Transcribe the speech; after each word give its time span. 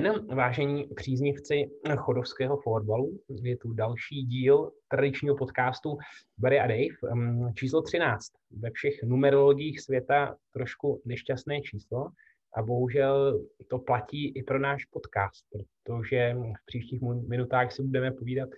den, 0.00 0.26
vážení 0.34 0.84
příznivci 0.96 1.70
chodovského 1.96 2.56
fotbalu. 2.56 3.18
Je 3.42 3.56
tu 3.56 3.72
další 3.72 4.22
díl 4.22 4.72
tradičního 4.88 5.36
podcastu 5.36 5.98
Barry 6.38 6.60
a 6.60 6.66
Dave, 6.66 7.14
mm, 7.14 7.54
číslo 7.54 7.82
13. 7.82 8.32
Ve 8.50 8.70
všech 8.70 9.02
numerologiích 9.02 9.80
světa 9.80 10.36
trošku 10.52 11.02
nešťastné 11.04 11.60
číslo 11.60 12.08
a 12.56 12.62
bohužel 12.62 13.40
to 13.70 13.78
platí 13.78 14.28
i 14.28 14.42
pro 14.42 14.58
náš 14.58 14.84
podcast, 14.84 15.44
protože 15.52 16.34
v 16.62 16.66
příštích 16.66 17.00
minutách 17.28 17.72
si 17.72 17.82
budeme 17.82 18.10
povídat 18.10 18.48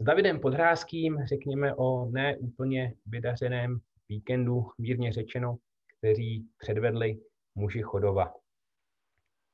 s 0.00 0.04
Davidem 0.04 0.40
Podrázkým, 0.40 1.18
řekněme 1.24 1.74
o 1.74 2.10
neúplně 2.10 2.92
vydařeném 3.06 3.78
víkendu, 4.08 4.66
mírně 4.78 5.12
řečeno, 5.12 5.56
kteří 5.98 6.46
předvedli 6.58 7.18
muži 7.54 7.82
Chodova. 7.82 8.45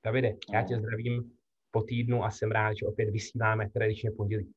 Davide, 0.05 0.37
já 0.53 0.63
tě 0.63 0.77
zdravím 0.77 1.33
po 1.71 1.83
týdnu 1.83 2.25
a 2.25 2.31
jsem 2.31 2.51
rád, 2.51 2.73
že 2.73 2.87
opět 2.87 3.11
vysíláme 3.11 3.71
tradičně 3.71 4.11
pondělí. 4.11 4.53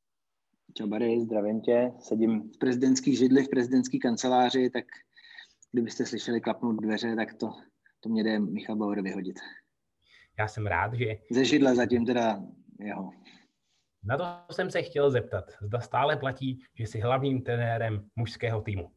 Čau 0.73 0.88
Barry, 0.88 1.22
zdravím 1.22 1.62
tě. 1.62 1.91
Sedím 1.99 2.52
v 2.55 2.58
prezidentských 2.58 3.17
židlích, 3.17 3.48
v 3.48 3.50
prezidentské 3.50 3.98
kanceláři, 3.98 4.70
tak 4.70 4.86
kdybyste 5.72 6.05
slyšeli 6.05 6.41
klapnout 6.41 6.81
dveře, 6.81 7.16
tak 7.16 7.34
to, 7.34 7.50
to 8.00 8.09
mě 8.09 8.23
jde 8.23 8.39
Michal 8.39 8.76
Bauer 8.76 9.02
vyhodit. 9.02 9.36
Já 10.39 10.48
jsem 10.48 10.67
rád, 10.67 10.94
že... 10.94 11.05
Ze 11.31 11.45
židle 11.45 11.75
zatím 11.75 12.05
teda 12.05 12.44
jeho. 12.80 13.12
Na 14.03 14.17
to 14.17 14.53
jsem 14.53 14.72
se 14.72 14.81
chtěl 14.81 15.12
zeptat. 15.12 15.45
Zda 15.62 15.80
stále 15.80 16.17
platí, 16.17 16.59
že 16.80 16.84
jsi 16.84 17.00
hlavním 17.00 17.41
trenérem 17.41 18.09
mužského 18.16 18.62
týmu. 18.62 18.91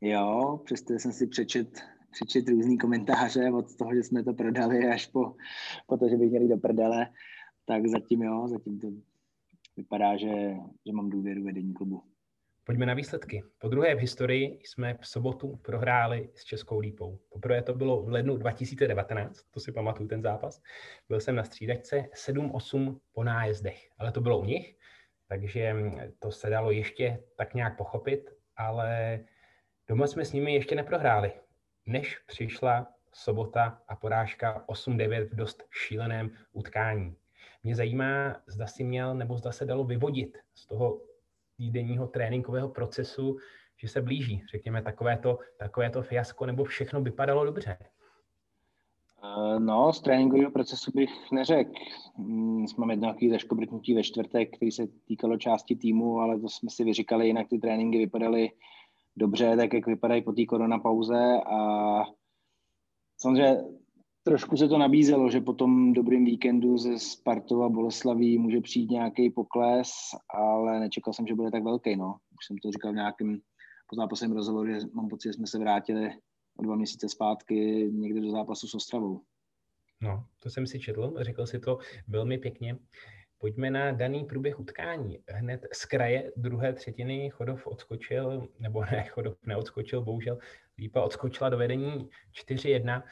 Jo, 0.00 0.60
přesto 0.64 0.94
jsem 0.94 1.12
si 1.12 1.26
přečet 1.26 1.68
přečet 2.10 2.48
různý 2.48 2.78
komentáře 2.78 3.50
od 3.50 3.76
toho, 3.76 3.94
že 3.94 4.02
jsme 4.02 4.24
to 4.24 4.32
prodali 4.32 4.88
až 4.88 5.06
po, 5.06 5.34
po 5.86 5.96
to, 5.96 6.08
že 6.08 6.16
bych 6.16 6.30
měli 6.30 6.48
do 6.48 6.56
prdele, 6.56 7.06
tak 7.64 7.86
zatím 7.86 8.22
jo, 8.22 8.48
zatím 8.48 8.78
to 8.80 8.88
vypadá, 9.76 10.16
že, 10.16 10.56
že 10.86 10.92
mám 10.92 11.10
důvěru 11.10 11.44
vedení 11.44 11.74
klubu. 11.74 12.02
Pojďme 12.64 12.86
na 12.86 12.94
výsledky. 12.94 13.42
Po 13.58 13.68
druhé 13.68 13.94
v 13.94 13.98
historii 13.98 14.60
jsme 14.64 14.94
v 15.00 15.06
sobotu 15.06 15.56
prohráli 15.56 16.30
s 16.34 16.44
Českou 16.44 16.78
lípou. 16.78 17.18
Poprvé 17.28 17.62
to 17.62 17.74
bylo 17.74 18.02
v 18.02 18.08
lednu 18.08 18.36
2019, 18.36 19.42
to 19.50 19.60
si 19.60 19.72
pamatuju 19.72 20.08
ten 20.08 20.22
zápas. 20.22 20.62
Byl 21.08 21.20
jsem 21.20 21.36
na 21.36 21.44
střídačce 21.44 22.04
7-8 22.28 22.98
po 23.12 23.24
nájezdech, 23.24 23.88
ale 23.98 24.12
to 24.12 24.20
bylo 24.20 24.38
u 24.38 24.44
nich, 24.44 24.76
takže 25.28 25.74
to 26.18 26.30
se 26.30 26.50
dalo 26.50 26.70
ještě 26.70 27.22
tak 27.36 27.54
nějak 27.54 27.76
pochopit, 27.76 28.30
ale 28.56 29.20
doma 29.88 30.06
jsme 30.06 30.24
s 30.24 30.32
nimi 30.32 30.54
ještě 30.54 30.74
neprohráli 30.74 31.32
než 31.86 32.18
přišla 32.26 32.86
sobota 33.12 33.82
a 33.88 33.96
porážka 33.96 34.64
8-9 34.68 35.28
v 35.28 35.36
dost 35.36 35.62
šíleném 35.70 36.30
utkání. 36.52 37.16
Mě 37.62 37.76
zajímá, 37.76 38.36
zda 38.46 38.66
si 38.66 38.84
měl 38.84 39.14
nebo 39.14 39.36
zda 39.36 39.52
se 39.52 39.64
dalo 39.64 39.84
vyvodit 39.84 40.38
z 40.54 40.66
toho 40.66 41.00
týdenního 41.56 42.06
tréninkového 42.06 42.68
procesu, 42.68 43.36
že 43.76 43.88
se 43.88 44.02
blíží, 44.02 44.42
řekněme, 44.50 44.82
takovéto, 44.82 45.38
takovéto 45.58 46.02
fiasko, 46.02 46.46
nebo 46.46 46.64
všechno 46.64 47.02
vypadalo 47.02 47.44
dobře? 47.44 47.76
Eh, 49.24 49.60
no, 49.60 49.92
z 49.92 50.00
tréninkového 50.00 50.50
procesu 50.50 50.90
bych 50.94 51.30
neřekl. 51.32 51.72
Mm, 52.18 52.66
jsme 52.68 52.86
měli 52.86 53.00
nějaký 53.00 53.30
zaškobrtnutí 53.30 53.94
ve 53.94 54.02
čtvrtek, 54.02 54.56
který 54.56 54.70
se 54.70 54.86
týkalo 54.86 55.36
části 55.36 55.76
týmu, 55.76 56.18
ale 56.18 56.40
to 56.40 56.48
jsme 56.48 56.70
si 56.70 56.84
vyříkali, 56.84 57.26
jinak 57.26 57.48
ty 57.48 57.58
tréninky 57.58 57.98
vypadaly 57.98 58.50
dobře, 59.16 59.56
tak 59.56 59.72
jak 59.72 59.86
vypadají 59.86 60.22
po 60.22 60.32
té 60.32 60.44
koronapauze 60.44 61.40
a 61.46 62.02
samozřejmě 63.20 63.64
trošku 64.22 64.56
se 64.56 64.68
to 64.68 64.78
nabízelo, 64.78 65.30
že 65.30 65.40
po 65.40 65.52
tom 65.52 65.92
dobrým 65.92 66.24
víkendu 66.24 66.78
ze 66.78 66.98
Spartou 66.98 67.62
a 67.62 67.68
Boleslaví 67.68 68.38
může 68.38 68.60
přijít 68.60 68.90
nějaký 68.90 69.30
pokles, 69.30 69.90
ale 70.34 70.80
nečekal 70.80 71.12
jsem, 71.12 71.26
že 71.26 71.34
bude 71.34 71.50
tak 71.50 71.64
velký. 71.64 71.96
No. 71.96 72.16
Už 72.38 72.46
jsem 72.46 72.56
to 72.58 72.70
říkal 72.70 72.92
v 72.92 72.94
nějakém 72.94 73.38
pozápasovém 73.86 74.36
rozhovoru, 74.36 74.68
že 74.68 74.78
mám 74.92 75.08
pocit, 75.08 75.28
že 75.28 75.32
jsme 75.32 75.46
se 75.46 75.58
vrátili 75.58 76.10
o 76.58 76.62
dva 76.62 76.76
měsíce 76.76 77.08
zpátky 77.08 77.90
někde 77.92 78.20
do 78.20 78.30
zápasu 78.30 78.68
s 78.68 78.74
Ostravou. 78.74 79.20
No, 80.00 80.24
to 80.42 80.50
jsem 80.50 80.66
si 80.66 80.80
četl, 80.80 81.14
řekl 81.20 81.46
si 81.46 81.60
to 81.60 81.78
velmi 82.08 82.38
pěkně. 82.38 82.78
Pojďme 83.38 83.70
na 83.70 83.92
daný 83.92 84.24
průběh 84.24 84.60
utkání. 84.60 85.18
Hned 85.28 85.66
z 85.72 85.84
kraje 85.84 86.32
druhé 86.36 86.72
třetiny 86.72 87.30
Chodov 87.30 87.66
odskočil, 87.66 88.48
nebo 88.60 88.84
ne, 88.84 89.04
Chodov 89.04 89.36
neodskočil, 89.46 90.02
bohužel 90.02 90.38
Lípa 90.78 91.02
odskočila 91.02 91.50
do 91.50 91.58
vedení 91.58 92.10
4-1. 92.48 93.02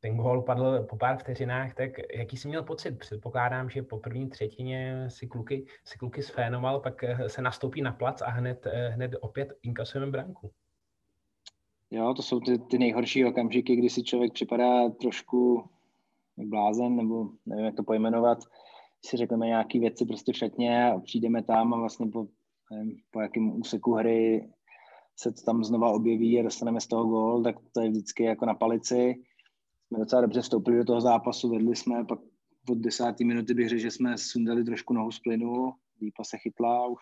Ten 0.00 0.16
gól 0.16 0.42
padl 0.42 0.82
po 0.82 0.96
pár 0.96 1.18
vteřinách, 1.18 1.74
tak 1.74 1.90
jaký 2.14 2.36
jsi 2.36 2.48
měl 2.48 2.62
pocit? 2.62 2.98
Předpokládám, 2.98 3.70
že 3.70 3.82
po 3.82 3.98
první 3.98 4.28
třetině 4.28 5.10
si 5.10 5.26
kluky, 5.26 5.66
si 5.84 5.98
kluky 5.98 6.22
sfénoval, 6.22 6.80
pak 6.80 7.04
se 7.26 7.42
nastoupí 7.42 7.82
na 7.82 7.92
plac 7.92 8.22
a 8.22 8.30
hned, 8.30 8.66
hned 8.88 9.12
opět 9.20 9.52
inkasujeme 9.62 10.10
branku. 10.10 10.50
Jo, 11.90 12.14
to 12.16 12.22
jsou 12.22 12.40
ty, 12.40 12.58
ty 12.58 12.78
nejhorší 12.78 13.24
okamžiky, 13.24 13.76
kdy 13.76 13.90
si 13.90 14.02
člověk 14.02 14.32
připadá 14.32 14.88
trošku 14.88 15.70
blázen, 16.36 16.96
nebo 16.96 17.28
nevím, 17.46 17.64
jak 17.64 17.74
to 17.74 17.82
pojmenovat 17.82 18.38
si 19.04 19.16
řekneme 19.16 19.46
nějaké 19.46 19.78
věci 19.78 20.06
prostě 20.06 20.32
všetně 20.32 20.84
a 20.84 21.00
přijdeme 21.00 21.42
tam 21.42 21.74
a 21.74 21.78
vlastně 21.78 22.06
po, 22.06 22.26
nevím, 22.72 22.96
po 23.10 23.20
jakém 23.20 23.60
úseku 23.60 23.92
hry 23.92 24.50
se 25.16 25.32
to 25.32 25.42
tam 25.42 25.64
znova 25.64 25.92
objeví 25.92 26.40
a 26.40 26.42
dostaneme 26.42 26.80
z 26.80 26.86
toho 26.86 27.04
gól, 27.04 27.42
tak 27.42 27.56
to 27.72 27.80
je 27.80 27.90
vždycky 27.90 28.24
jako 28.24 28.46
na 28.46 28.54
palici. 28.54 29.14
Jsme 29.86 29.98
docela 29.98 30.22
dobře 30.22 30.40
vstoupili 30.40 30.76
do 30.76 30.84
toho 30.84 31.00
zápasu, 31.00 31.50
vedli 31.50 31.76
jsme, 31.76 32.04
pak 32.04 32.18
od 32.70 32.78
desáté 32.78 33.24
minuty 33.24 33.54
bych 33.54 33.68
řekl, 33.68 33.82
že 33.82 33.90
jsme 33.90 34.18
sundali 34.18 34.64
trošku 34.64 34.94
nohu 34.94 35.10
z 35.10 35.20
plynu, 35.20 35.72
Lípa 36.02 36.24
se 36.24 36.38
chytla, 36.38 36.86
už 36.86 36.98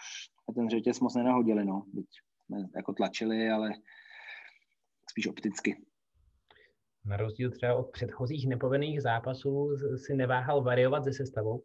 ten 0.54 0.70
řetěz 0.70 1.00
moc 1.00 1.14
nenahodili, 1.14 1.64
no. 1.64 1.84
Byť 1.92 2.06
jsme 2.46 2.58
jako 2.76 2.92
tlačili, 2.92 3.50
ale 3.50 3.70
spíš 5.10 5.26
opticky. 5.26 5.84
Na 7.04 7.16
rozdíl 7.16 7.50
třeba 7.50 7.74
od 7.74 7.90
předchozích 7.90 8.48
nepovedených 8.48 9.02
zápasů 9.02 9.76
si 9.96 10.14
neváhal 10.14 10.62
variovat 10.62 11.04
se 11.04 11.12
sestavou 11.12 11.62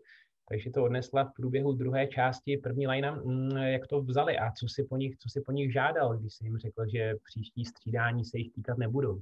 takže 0.50 0.72
to 0.72 0.84
odnesla 0.84 1.24
v 1.24 1.34
průběhu 1.34 1.74
druhé 1.74 2.08
části 2.08 2.58
první 2.58 2.88
lajna, 2.88 3.16
mm, 3.16 3.58
jak 3.58 3.88
to 3.88 4.02
vzali 4.02 4.38
a 4.38 4.52
co 4.52 4.68
si 4.68 4.84
po 4.84 4.98
nich, 4.98 5.18
co 5.18 5.30
si 5.30 5.42
po 5.42 5.52
nich 5.52 5.74
žádal, 5.74 6.18
když 6.18 6.34
si 6.34 6.46
jim 6.46 6.58
řekl, 6.58 6.88
že 6.88 7.14
příští 7.24 7.66
střídání 7.66 8.26
se 8.26 8.38
jich 8.38 8.52
týkat 8.52 8.78
nebudou. 8.78 9.22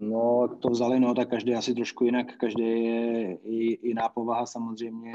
No, 0.00 0.48
to 0.62 0.68
vzali, 0.68 1.00
no, 1.00 1.14
tak 1.14 1.30
každý 1.30 1.54
asi 1.54 1.74
trošku 1.74 2.04
jinak, 2.04 2.36
každý 2.36 2.84
je 2.84 3.38
jiná 3.88 4.08
povaha 4.08 4.46
samozřejmě. 4.46 5.12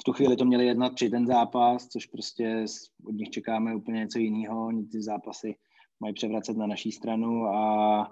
v 0.00 0.04
tu 0.04 0.12
chvíli 0.12 0.36
to 0.36 0.44
měli 0.44 0.66
jedna 0.66 0.90
tři 0.90 1.10
ten 1.10 1.26
zápas, 1.26 1.88
což 1.88 2.06
prostě 2.06 2.64
od 3.04 3.14
nich 3.14 3.30
čekáme 3.30 3.74
úplně 3.74 4.00
něco 4.00 4.18
jiného. 4.18 4.70
Ty 4.92 5.02
zápasy 5.02 5.56
mají 6.00 6.14
převracet 6.14 6.56
na 6.56 6.66
naší 6.66 6.92
stranu 6.92 7.44
a 7.44 8.10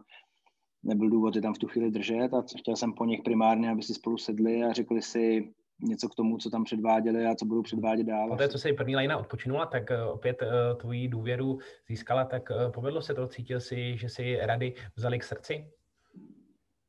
nebyl 0.86 1.10
důvod 1.10 1.36
je 1.36 1.42
tam 1.42 1.54
v 1.54 1.58
tu 1.58 1.66
chvíli 1.66 1.90
držet 1.90 2.34
a 2.34 2.44
chtěl 2.58 2.76
jsem 2.76 2.92
po 2.92 3.04
nich 3.04 3.22
primárně, 3.22 3.70
aby 3.70 3.82
si 3.82 3.94
spolu 3.94 4.18
sedli 4.18 4.64
a 4.64 4.72
řekli 4.72 5.02
si 5.02 5.52
něco 5.80 6.08
k 6.08 6.14
tomu, 6.14 6.38
co 6.38 6.50
tam 6.50 6.64
předváděli 6.64 7.26
a 7.26 7.34
co 7.34 7.44
budou 7.44 7.62
předvádět 7.62 8.06
dál. 8.06 8.28
Poté, 8.28 8.48
co 8.48 8.58
se 8.58 8.72
první 8.72 8.96
lajna 8.96 9.16
odpočinula, 9.16 9.66
tak 9.66 9.90
eh, 9.90 10.04
opět 10.04 10.42
eh, 10.42 10.74
tvoji 10.74 11.08
důvěru 11.08 11.58
získala, 11.88 12.24
tak 12.24 12.50
eh, 12.50 12.70
povedlo 12.70 13.02
se 13.02 13.14
to, 13.14 13.28
cítil 13.28 13.60
si, 13.60 13.96
že 13.98 14.08
si 14.08 14.38
rady 14.42 14.74
vzali 14.96 15.18
k 15.18 15.24
srdci? 15.24 15.70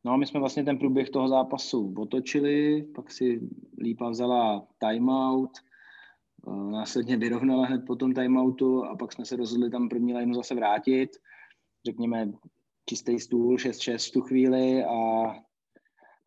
No, 0.05 0.17
my 0.17 0.25
jsme 0.25 0.39
vlastně 0.39 0.63
ten 0.63 0.77
průběh 0.77 1.09
toho 1.09 1.27
zápasu 1.27 1.93
otočili, 1.97 2.83
pak 2.95 3.11
si 3.11 3.39
Lípa 3.81 4.09
vzala 4.09 4.67
timeout, 4.79 5.51
následně 6.71 7.17
vyrovnala 7.17 7.65
hned 7.65 7.85
po 7.87 7.95
tom 7.95 8.13
timeoutu 8.13 8.85
a 8.85 8.95
pak 8.95 9.13
jsme 9.13 9.25
se 9.25 9.35
rozhodli 9.35 9.69
tam 9.69 9.89
první 9.89 10.13
lineu 10.13 10.33
zase 10.33 10.55
vrátit. 10.55 11.09
Řekněme, 11.85 12.31
čistý 12.89 13.19
stůl 13.19 13.55
6-6 13.55 14.09
v 14.09 14.11
tu 14.11 14.21
chvíli 14.21 14.83
a 14.83 15.33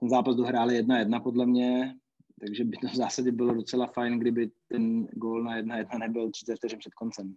ten 0.00 0.08
zápas 0.08 0.36
dohráli 0.36 0.82
1-1 0.84 1.22
podle 1.22 1.46
mě, 1.46 1.94
takže 2.40 2.64
by 2.64 2.76
to 2.76 2.88
v 2.88 2.94
zásadě 2.94 3.32
bylo 3.32 3.54
docela 3.54 3.86
fajn, 3.86 4.18
kdyby 4.18 4.50
ten 4.68 5.04
gól 5.04 5.42
na 5.44 5.62
1-1 5.62 5.98
nebyl 5.98 6.30
30 6.30 6.56
vteřin 6.56 6.78
před 6.78 6.94
koncem. 6.94 7.34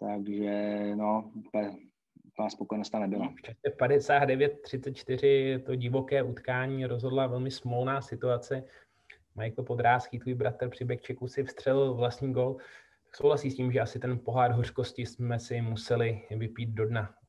Takže 0.00 0.82
no, 0.94 1.30
úplně, 1.34 1.76
spokojenost 2.48 2.94
nebyla. 2.94 3.32
V 3.36 3.42
čase 3.42 3.76
59-34 3.80 5.62
to 5.62 5.74
divoké 5.74 6.22
utkání 6.22 6.86
rozhodla 6.86 7.26
velmi 7.26 7.50
smolná 7.50 8.00
situace. 8.00 8.64
Michael 9.36 9.64
Podrázký, 9.64 10.18
tvůj 10.18 10.34
bratr 10.34 10.68
při 10.68 10.84
backchecku 10.84 11.28
si 11.28 11.44
vstřelil 11.44 11.94
vlastní 11.94 12.32
gol. 12.32 12.56
Souhlasí 13.14 13.50
s 13.50 13.56
tím, 13.56 13.72
že 13.72 13.80
asi 13.80 13.98
ten 13.98 14.18
pohár 14.18 14.52
hořkosti 14.52 15.06
jsme 15.06 15.38
si 15.38 15.62
museli 15.62 16.22
vypít 16.30 16.70
do 16.70 16.86
dna. 16.86 17.19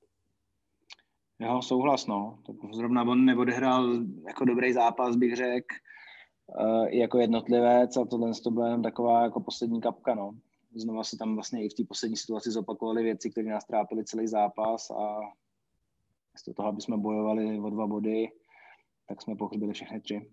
Jo, 1.41 1.61
souhlas, 1.61 2.07
no. 2.07 2.39
Zrovna 2.73 3.01
on 3.03 3.25
neodehrál 3.25 4.03
jako 4.27 4.45
dobrý 4.45 4.73
zápas, 4.73 5.15
bych 5.15 5.35
řekl, 5.35 5.75
uh, 6.59 6.85
jako 6.85 7.17
jednotlivec 7.17 7.97
a 7.97 8.05
tohle 8.05 8.31
to 8.43 8.51
byla 8.51 8.65
jenom 8.65 8.83
taková 8.83 9.23
jako 9.23 9.39
poslední 9.39 9.81
kapka, 9.81 10.15
no. 10.15 10.31
Znova 10.75 11.03
se 11.03 11.17
tam 11.17 11.35
vlastně 11.35 11.65
i 11.65 11.69
v 11.69 11.73
té 11.73 11.83
poslední 11.87 12.17
situaci 12.17 12.51
zopakovaly 12.51 13.03
věci, 13.03 13.29
které 13.29 13.49
nás 13.49 13.65
trápily 13.65 14.03
celý 14.03 14.27
zápas 14.27 14.91
a 14.91 15.19
z 16.37 16.53
toho, 16.53 16.69
aby 16.69 16.81
jsme 16.81 16.97
bojovali 16.97 17.59
o 17.59 17.69
dva 17.69 17.87
body, 17.87 18.31
tak 19.07 19.21
jsme 19.21 19.35
pochlubili 19.35 19.73
všechny 19.73 20.01
tři. 20.01 20.31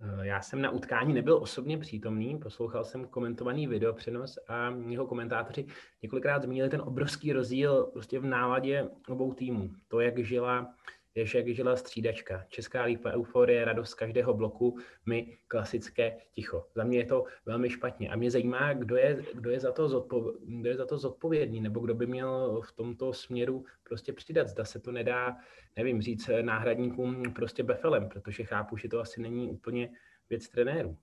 Eh, 0.00 0.26
já 0.26 0.42
jsem 0.42 0.62
na 0.62 0.70
utkání 0.70 1.14
nebyl 1.14 1.36
osobně 1.36 1.78
přítomný, 1.78 2.38
poslouchal 2.38 2.84
jsem 2.84 3.04
komentovaný 3.04 3.66
video 3.66 3.92
přenos 3.92 4.38
a 4.48 4.70
jeho 4.88 5.06
komentátoři 5.06 5.66
několikrát 6.02 6.42
zmínili 6.42 6.68
ten 6.68 6.80
obrovský 6.80 7.32
rozdíl 7.32 7.84
prostě 7.84 8.18
v 8.18 8.24
náladě 8.24 8.88
obou 9.08 9.34
týmů. 9.34 9.70
To, 9.88 10.00
jak 10.00 10.18
žila 10.18 10.74
je, 11.16 11.26
jak 11.34 11.48
žila 11.48 11.76
střídačka. 11.76 12.44
Česká 12.48 12.82
lípa, 12.82 13.10
euforie, 13.10 13.64
radost 13.64 13.94
každého 13.94 14.34
bloku, 14.34 14.78
my 15.06 15.38
klasické 15.48 16.18
ticho. 16.32 16.66
Za 16.74 16.84
mě 16.84 16.98
je 16.98 17.06
to 17.06 17.24
velmi 17.46 17.70
špatně. 17.70 18.08
A 18.08 18.16
mě 18.16 18.30
zajímá, 18.30 18.72
kdo 18.72 18.96
je, 18.96 19.24
kdo 19.34 19.50
je, 19.50 19.60
za, 19.60 19.72
to 19.72 19.88
zodpov, 19.88 20.24
kdo 20.44 20.68
je 20.68 20.76
za 20.76 20.86
to 20.86 20.98
zodpovědný, 20.98 21.60
nebo 21.60 21.80
kdo 21.80 21.94
by 21.94 22.06
měl 22.06 22.60
v 22.60 22.72
tomto 22.72 23.12
směru 23.12 23.64
prostě 23.82 24.12
přidat. 24.12 24.48
Zda 24.48 24.64
se 24.64 24.80
to 24.80 24.92
nedá, 24.92 25.36
nevím, 25.76 26.02
říct 26.02 26.30
náhradníkům 26.42 27.32
prostě 27.34 27.62
befelem, 27.62 28.08
protože 28.08 28.44
chápu, 28.44 28.76
že 28.76 28.88
to 28.88 29.00
asi 29.00 29.20
není 29.22 29.50
úplně 29.50 29.90
věc 30.30 30.48
trenérů. 30.48 30.96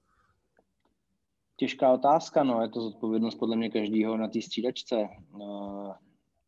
Těžká 1.56 1.94
otázka, 1.94 2.44
no, 2.44 2.62
je 2.62 2.70
to 2.70 2.82
zodpovědnost 2.82 3.36
podle 3.36 3.56
mě 3.56 3.70
každého 3.70 4.18
na 4.18 4.28
té 4.28 4.42
střídačce. 4.42 4.96
No, 5.38 5.96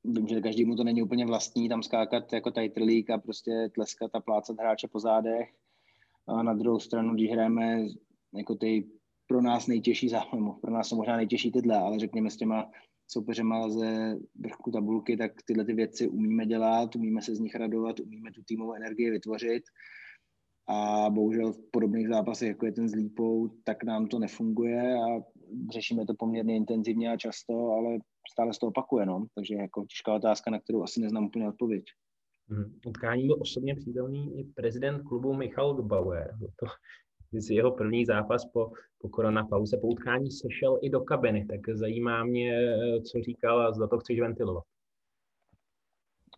vím, 0.07 0.27
že 0.27 0.41
každému 0.41 0.75
to 0.75 0.83
není 0.83 1.03
úplně 1.03 1.25
vlastní, 1.25 1.69
tam 1.69 1.83
skákat 1.83 2.33
jako 2.33 2.51
title 2.51 2.85
league 2.85 3.11
a 3.11 3.17
prostě 3.17 3.69
tleskat 3.75 4.11
a 4.13 4.19
plácat 4.19 4.59
hráče 4.59 4.87
po 4.87 4.99
zádech. 4.99 5.49
A 6.27 6.43
na 6.43 6.53
druhou 6.53 6.79
stranu, 6.79 7.13
když 7.13 7.31
hrajeme 7.31 7.87
jako 8.33 8.55
ty 8.55 8.87
pro 9.27 9.41
nás 9.41 9.67
nejtěžší 9.67 10.09
zápas, 10.09 10.39
pro 10.61 10.71
nás 10.71 10.87
jsou 10.87 10.95
možná 10.95 11.17
nejtěžší 11.17 11.51
tyhle, 11.51 11.77
ale 11.77 11.99
řekněme 11.99 12.29
s 12.29 12.37
těma 12.37 12.71
soupeřema 13.07 13.69
ze 13.69 14.17
vrchu 14.35 14.71
tabulky, 14.71 15.17
tak 15.17 15.31
tyhle 15.45 15.65
ty 15.65 15.73
věci 15.73 16.07
umíme 16.07 16.45
dělat, 16.45 16.95
umíme 16.95 17.21
se 17.21 17.35
z 17.35 17.39
nich 17.39 17.55
radovat, 17.55 17.99
umíme 17.99 18.31
tu 18.31 18.41
týmovou 18.43 18.73
energii 18.73 19.11
vytvořit 19.11 19.63
a 20.67 21.09
bohužel 21.09 21.53
v 21.53 21.71
podobných 21.71 22.07
zápasech, 22.07 22.47
jako 22.47 22.65
je 22.65 22.71
ten 22.71 22.89
s 22.89 22.95
Lípou, 22.95 23.47
tak 23.63 23.83
nám 23.83 24.07
to 24.07 24.19
nefunguje 24.19 24.95
a 24.95 25.21
řešíme 25.71 26.05
to 26.05 26.13
poměrně 26.13 26.55
intenzivně 26.55 27.11
a 27.11 27.17
často, 27.17 27.53
ale 27.53 27.97
stále 28.31 28.53
se 28.53 28.59
to 28.59 28.67
opakuje, 28.67 29.05
no. 29.05 29.25
takže 29.35 29.55
jako 29.55 29.85
těžká 29.85 30.13
otázka, 30.13 30.51
na 30.51 30.59
kterou 30.59 30.83
asi 30.83 31.01
neznám 31.01 31.25
úplně 31.25 31.49
odpověď. 31.49 31.83
Hmm. 32.49 32.79
Utkání 32.85 33.27
byl 33.27 33.37
osobně 33.41 33.75
přítomný 33.75 34.39
i 34.39 34.43
prezident 34.43 35.03
klubu 35.03 35.33
Michal 35.33 35.73
Gbauer. 35.73 36.37
To 36.55 36.65
z 37.39 37.49
jeho 37.49 37.71
první 37.71 38.05
zápas 38.05 38.45
po, 38.45 38.71
po 38.97 39.09
koronapauze, 39.09 39.77
po 39.77 39.87
utkání 39.87 40.31
sešel 40.31 40.79
i 40.81 40.89
do 40.89 41.01
kabiny, 41.01 41.45
tak 41.45 41.77
zajímá 41.77 42.23
mě, 42.23 42.77
co 43.11 43.21
říkal 43.21 43.61
a 43.61 43.71
zda 43.71 43.87
to 43.87 43.99
chceš 43.99 44.19
ventilovat. 44.19 44.63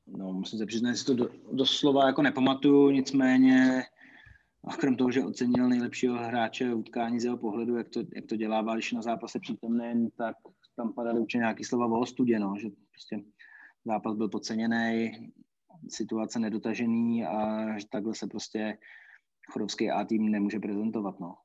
No, 0.07 0.33
musím 0.33 0.59
se 0.59 0.65
přiznat, 0.65 0.91
že 0.91 0.97
si 0.97 1.05
to 1.05 1.13
do, 1.13 1.29
doslova 1.51 2.07
jako 2.07 2.21
nepamatuju, 2.21 2.89
nicméně 2.89 3.83
a 4.67 4.77
krom 4.77 4.95
toho, 4.95 5.11
že 5.11 5.23
ocenil 5.23 5.69
nejlepšího 5.69 6.17
hráče 6.17 6.73
utkání 6.73 7.19
z 7.19 7.23
jeho 7.23 7.37
pohledu, 7.37 7.75
jak 7.75 7.89
to, 7.89 7.99
jak 8.15 8.25
to 8.25 8.35
dělá, 8.35 8.73
když 8.73 8.91
na 8.91 9.01
zápase 9.01 9.39
přítomný, 9.39 10.09
tak 10.17 10.35
tam 10.75 10.93
padaly 10.93 11.19
určitě 11.19 11.37
nějaké 11.37 11.65
slova 11.65 11.97
o 11.97 12.05
studě, 12.05 12.39
no, 12.39 12.53
že 12.59 12.67
prostě 12.91 13.23
zápas 13.85 14.15
byl 14.15 14.29
podceněný, 14.29 15.11
situace 15.89 16.39
nedotažený 16.39 17.25
a 17.25 17.67
že 17.79 17.85
takhle 17.91 18.15
se 18.15 18.27
prostě 18.27 18.77
chodovský 19.51 19.91
A 19.91 20.05
tým 20.05 20.31
nemůže 20.31 20.59
prezentovat, 20.59 21.19
no. 21.19 21.35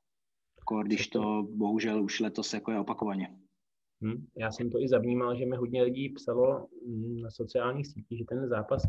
Jako 0.59 0.83
když 0.83 1.07
to 1.07 1.43
bohužel 1.43 2.03
už 2.03 2.19
letos 2.19 2.53
jako 2.53 2.71
je 2.71 2.79
opakovaně. 2.79 3.37
Hmm. 4.01 4.25
Já 4.37 4.51
jsem 4.51 4.69
to 4.69 4.79
i 4.79 4.87
zavnímal, 4.87 5.35
že 5.35 5.45
mi 5.45 5.55
hodně 5.55 5.83
lidí 5.83 6.09
psalo 6.09 6.67
mm, 6.87 7.21
na 7.21 7.29
sociálních 7.31 7.87
sítích, 7.87 8.17
že 8.17 8.25
ten 8.29 8.47
zápas 8.47 8.83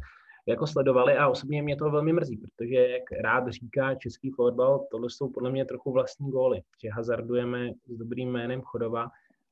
jako 0.47 0.67
sledovali 0.67 1.17
a 1.17 1.29
osobně 1.29 1.63
mě 1.63 1.77
to 1.77 1.91
velmi 1.91 2.13
mrzí, 2.13 2.37
protože 2.37 2.75
jak 2.75 3.03
rád 3.23 3.49
říká 3.49 3.95
český 3.95 4.31
fotbal, 4.31 4.87
tohle 4.91 5.11
jsou 5.11 5.29
podle 5.29 5.51
mě 5.51 5.65
trochu 5.65 5.93
vlastní 5.93 6.31
góly, 6.31 6.63
že 6.83 6.91
hazardujeme 6.91 7.71
s 7.87 7.97
dobrým 7.97 8.33
jménem 8.33 8.63
Chodova 8.63 9.09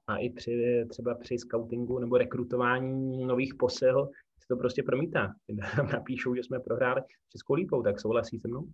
a 0.06 0.16
i 0.16 0.30
při, 0.30 0.84
třeba 0.88 1.14
při 1.14 1.38
scoutingu 1.38 1.98
nebo 1.98 2.18
rekrutování 2.18 3.26
nových 3.26 3.54
posil 3.54 4.10
se 4.38 4.48
to 4.48 4.56
prostě 4.56 4.82
promítá. 4.82 5.34
Napíšou, 5.92 6.34
že 6.34 6.42
jsme 6.42 6.60
prohráli 6.60 7.02
Českou 7.28 7.54
lípou, 7.54 7.82
tak 7.82 8.00
souhlasí 8.00 8.38
se 8.38 8.48
mnou? 8.48 8.64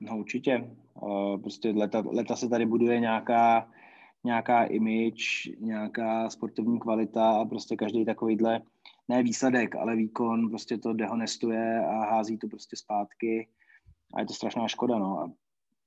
No 0.00 0.18
určitě. 0.18 0.70
Prostě 1.40 1.70
leta, 1.70 2.02
leta 2.06 2.36
se 2.36 2.48
tady 2.48 2.66
buduje 2.66 3.00
nějaká, 3.00 3.70
nějaká 4.26 4.64
image, 4.64 5.50
nějaká 5.58 6.30
sportovní 6.30 6.80
kvalita 6.80 7.30
a 7.30 7.44
prostě 7.44 7.76
každý 7.76 8.04
takovýhle 8.04 8.60
ne 9.08 9.22
výsledek, 9.22 9.76
ale 9.76 9.96
výkon 9.96 10.48
prostě 10.48 10.78
to 10.78 10.92
dehonestuje 10.92 11.80
a 11.80 11.92
hází 11.92 12.38
to 12.38 12.48
prostě 12.48 12.76
zpátky 12.76 13.48
a 14.14 14.20
je 14.20 14.26
to 14.26 14.34
strašná 14.34 14.68
škoda, 14.68 14.98
no. 14.98 15.20
A 15.20 15.32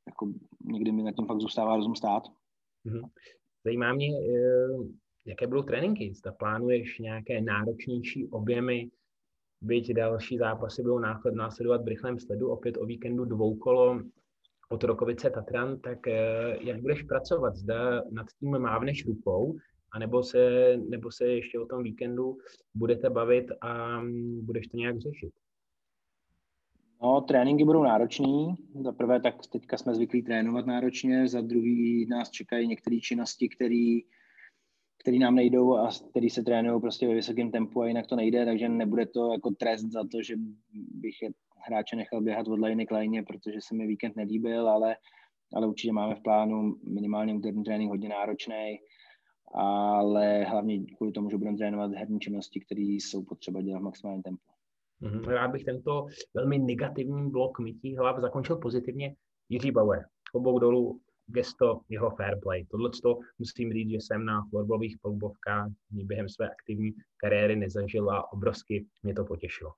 jako 0.08 0.34
někdy 0.66 0.92
mi 0.92 1.04
na 1.04 1.12
tom 1.12 1.26
fakt 1.26 1.40
zůstává 1.40 1.76
rozum 1.76 1.96
stát. 1.96 2.24
Mhm. 2.84 3.02
Zajímá 3.66 3.94
mě, 3.94 4.08
eh, 4.08 4.68
jaké 5.26 5.48
budou 5.48 5.62
tréninky. 5.62 6.14
Zda 6.14 6.32
plánuješ 6.32 7.00
nějaké 7.00 7.42
náročnější 7.42 8.28
objemy, 8.28 8.90
byť 9.62 9.94
další 9.94 10.38
zápasy 10.38 10.82
budou 10.82 11.00
následovat 11.32 11.84
v 11.84 11.88
rychlém 11.88 12.20
sledu, 12.20 12.50
opět 12.50 12.78
o 12.78 12.86
víkendu 12.86 13.26
dvoukolo 13.26 14.02
od 14.70 14.84
Rokovice 14.84 15.30
Tatran, 15.30 15.80
tak 15.80 16.08
eh, 16.08 16.58
jak 16.62 16.82
budeš 16.82 17.02
pracovat? 17.02 17.56
Zda 17.56 18.04
nad 18.12 18.28
tím 18.40 18.60
mávneš 18.60 19.06
rukou, 19.06 19.58
anebo 19.92 20.24
se, 20.24 20.74
nebo 20.90 21.12
se 21.12 21.28
ještě 21.28 21.60
o 21.60 21.66
tom 21.66 21.84
víkendu 21.84 22.38
budete 22.76 23.10
bavit 23.10 23.46
a 23.62 24.02
mm, 24.02 24.46
budeš 24.46 24.68
to 24.68 24.78
nějak 24.78 25.00
řešit? 25.00 25.34
No, 27.02 27.22
tréninky 27.22 27.64
budou 27.64 27.84
náročný. 27.84 28.56
Za 28.84 28.92
prvé, 28.92 29.22
tak 29.22 29.36
teďka 29.52 29.78
jsme 29.78 29.96
zvyklí 29.96 30.24
trénovat 30.24 30.66
náročně, 30.66 31.28
za 31.28 31.42
druhý 31.42 32.06
nás 32.06 32.30
čekají 32.30 32.68
některé 32.68 32.98
činnosti, 33.00 33.50
které 33.50 34.00
který 35.02 35.20
nám 35.20 35.36
nejdou 35.36 35.78
a 35.78 35.90
který 36.10 36.30
se 36.30 36.44
trénují 36.44 36.82
prostě 36.82 37.08
ve 37.08 37.14
vysokém 37.14 37.52
tempu 37.52 37.82
a 37.82 37.88
jinak 37.88 38.08
to 38.08 38.16
nejde, 38.16 38.46
takže 38.46 38.70
nebude 38.70 39.06
to 39.06 39.34
jako 39.34 39.52
trest 39.52 39.86
za 39.92 40.04
to, 40.12 40.22
že 40.24 40.36
bych 40.74 41.22
je 41.22 41.30
hráče 41.62 41.96
nechal 41.96 42.22
běhat 42.22 42.48
od 42.48 42.60
lajny 42.60 42.86
k 42.86 42.92
lajně, 42.92 43.24
protože 43.24 43.60
se 43.62 43.76
mi 43.76 43.88
víkend 43.88 44.16
nelíbil, 44.16 44.70
ale, 44.70 44.96
ale 45.54 45.68
určitě 45.68 45.94
máme 45.94 46.16
v 46.16 46.24
plánu 46.24 46.76
minimálně 46.94 47.34
úterní 47.34 47.64
trénink 47.64 47.90
hodně 47.90 48.10
náročný 48.10 48.78
ale 49.54 50.44
hlavně 50.44 50.80
kvůli 50.98 51.12
tomu, 51.12 51.30
že 51.30 51.38
budeme 51.38 51.58
trénovat 51.58 51.92
herní 51.92 52.20
činnosti, 52.20 52.60
které 52.60 52.82
jsou 52.82 53.24
potřeba 53.24 53.62
dělat 53.62 53.80
v 53.80 53.84
maximálním 53.84 54.24
tempu. 54.24 54.44
Rád 55.28 55.52
bych 55.52 55.64
tento 55.64 56.06
velmi 56.34 56.60
negativní 56.60 57.32
blok 57.32 57.60
mytí 57.60 57.98
hlav 57.98 58.20
zakončil 58.20 58.58
pozitivně. 58.58 59.16
Jiří 59.50 59.72
Bauer, 59.72 60.06
obou 60.34 60.60
dolů 60.60 61.00
gesto 61.28 61.82
jeho 61.90 62.10
fair 62.10 62.40
play. 62.42 62.66
Tohle 62.66 62.90
to 63.04 63.20
musím 63.40 63.74
říct, 63.74 63.90
že 63.90 63.98
jsem 63.98 64.26
na 64.26 64.46
florbalových 64.50 64.98
palubovkách 65.02 65.68
během 65.90 66.30
své 66.30 66.50
aktivní 66.50 66.92
kariéry 67.18 67.56
nezažil 67.56 68.12
a 68.12 68.34
obrovsky 68.34 68.86
mě 69.04 69.14
to 69.14 69.26
potěšilo. 69.26 69.72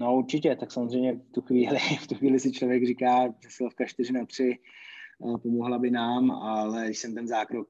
No 0.00 0.16
určitě, 0.16 0.56
tak 0.56 0.72
samozřejmě 0.72 1.12
v 1.12 1.32
tu 1.32 1.40
chvíli, 1.40 1.78
v 2.02 2.06
tu 2.06 2.14
chvíli 2.14 2.40
si 2.40 2.52
člověk 2.52 2.86
říká, 2.86 3.26
že 3.26 3.48
slovka 3.50 3.84
4 3.86 4.12
na 4.12 4.26
3 4.26 4.44
eh, 4.52 5.38
pomohla 5.38 5.78
by 5.78 5.90
nám, 5.90 6.30
ale 6.30 6.84
když 6.84 6.98
jsem 6.98 7.14
ten 7.14 7.28
zákrok 7.28 7.68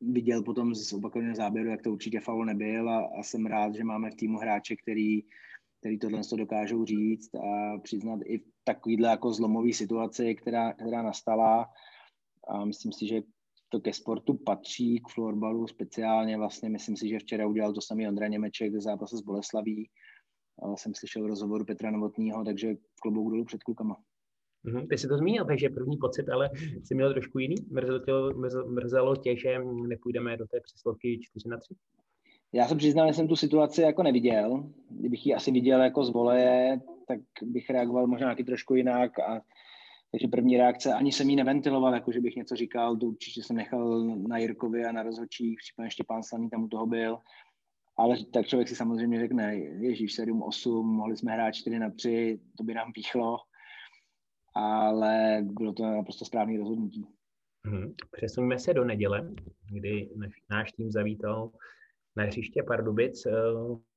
viděl 0.00 0.42
potom 0.42 0.74
z 0.74 0.92
opakovaného 0.92 1.36
záběru, 1.36 1.70
jak 1.70 1.82
to 1.82 1.92
určitě 1.92 2.20
faul 2.20 2.44
nebyl 2.44 2.90
a, 2.90 3.10
a 3.18 3.22
jsem 3.22 3.46
rád, 3.46 3.74
že 3.74 3.84
máme 3.84 4.10
v 4.10 4.14
týmu 4.14 4.38
hráče, 4.38 4.76
který, 4.76 5.22
který 5.80 5.98
tohle 5.98 6.20
to 6.30 6.36
dokážou 6.36 6.84
říct 6.84 7.34
a 7.34 7.78
přiznat 7.78 8.20
i 8.26 8.42
takovýhle 8.64 9.08
jako 9.08 9.32
zlomový 9.32 9.72
situaci, 9.72 10.34
která, 10.34 10.72
která 10.72 11.02
nastala. 11.02 11.66
A 12.48 12.64
myslím 12.64 12.92
si, 12.92 13.06
že 13.06 13.22
to 13.68 13.80
ke 13.80 13.92
sportu 13.92 14.34
patří, 14.34 15.00
k 15.00 15.08
florbalu 15.08 15.66
speciálně. 15.66 16.38
Vlastně 16.38 16.68
myslím 16.68 16.96
si, 16.96 17.08
že 17.08 17.18
včera 17.18 17.46
udělal 17.46 17.72
to 17.72 17.80
samý 17.80 18.08
Ondra 18.08 18.28
Němeček 18.28 18.74
v 18.74 18.80
zápase 18.80 19.16
s 19.16 19.20
Boleslaví. 19.20 19.90
Jsem 20.74 20.94
slyšel 20.94 21.22
v 21.22 21.26
rozhovoru 21.26 21.64
Petra 21.64 21.90
Novotního, 21.90 22.44
takže 22.44 22.74
klobouk 23.02 23.30
dolů 23.30 23.44
před 23.44 23.62
klukama. 23.62 23.96
Mm-hmm. 24.64 24.88
Ty 24.88 24.98
jsi 24.98 25.08
to 25.08 25.18
zmínil, 25.18 25.44
takže 25.44 25.68
první 25.68 25.96
pocit, 25.96 26.28
ale 26.28 26.50
jsi 26.84 26.94
měl 26.94 27.12
trošku 27.12 27.38
jiný? 27.38 27.56
Mrzelo 27.70 27.98
tě, 27.98 28.12
mrzelo 28.66 29.16
tě, 29.16 29.36
že 29.36 29.58
nepůjdeme 29.88 30.36
do 30.36 30.46
té 30.46 30.60
přeslovky 30.60 31.20
4 31.22 31.48
na 31.48 31.58
3? 31.58 31.74
Já 32.52 32.68
jsem 32.68 32.78
přiznal, 32.78 33.08
že 33.08 33.14
jsem 33.14 33.28
tu 33.28 33.36
situaci 33.36 33.82
jako 33.82 34.02
neviděl. 34.02 34.70
Kdybych 34.90 35.26
ji 35.26 35.34
asi 35.34 35.50
viděl 35.50 35.82
jako 35.82 36.04
z 36.04 36.10
voleje, 36.10 36.80
tak 37.08 37.20
bych 37.42 37.70
reagoval 37.70 38.06
možná 38.06 38.26
nějaký 38.26 38.44
trošku 38.44 38.74
jinak. 38.74 39.18
A, 39.18 39.40
takže 40.10 40.28
první 40.28 40.56
reakce, 40.56 40.94
ani 40.94 41.12
jsem 41.12 41.30
ji 41.30 41.36
neventiloval, 41.36 41.94
jako 41.94 42.12
že 42.12 42.20
bych 42.20 42.36
něco 42.36 42.56
říkal, 42.56 42.96
to 42.96 43.06
určitě 43.06 43.42
jsem 43.42 43.56
nechal 43.56 44.04
na 44.04 44.38
Jirkovi 44.38 44.84
a 44.84 44.92
na 44.92 45.02
rozhodčích, 45.02 45.58
případně 45.58 45.90
Štěpán 45.90 46.22
Slaný 46.22 46.50
tam 46.50 46.64
u 46.64 46.68
toho 46.68 46.86
byl. 46.86 47.18
Ale 47.96 48.16
tak 48.32 48.46
člověk 48.46 48.68
si 48.68 48.76
samozřejmě 48.76 49.20
řekne, 49.20 49.56
ježíš 49.56 50.18
7-8, 50.18 50.82
mohli 50.82 51.16
jsme 51.16 51.32
hrát 51.32 51.52
4 51.52 51.78
na 51.78 51.90
3, 51.90 52.40
to 52.58 52.64
by 52.64 52.74
nám 52.74 52.92
píchlo 52.92 53.36
ale 54.54 55.42
bylo 55.42 55.72
to 55.72 55.82
naprosto 55.82 56.24
správné 56.24 56.58
rozhodnutí. 56.58 57.06
Hmm. 57.66 57.94
Přesuneme 58.10 58.58
se 58.58 58.74
do 58.74 58.84
neděle, 58.84 59.30
kdy 59.70 60.10
náš 60.50 60.72
tým 60.72 60.90
zavítal 60.90 61.50
na 62.16 62.24
hřiště 62.24 62.62
Pardubic. 62.62 63.26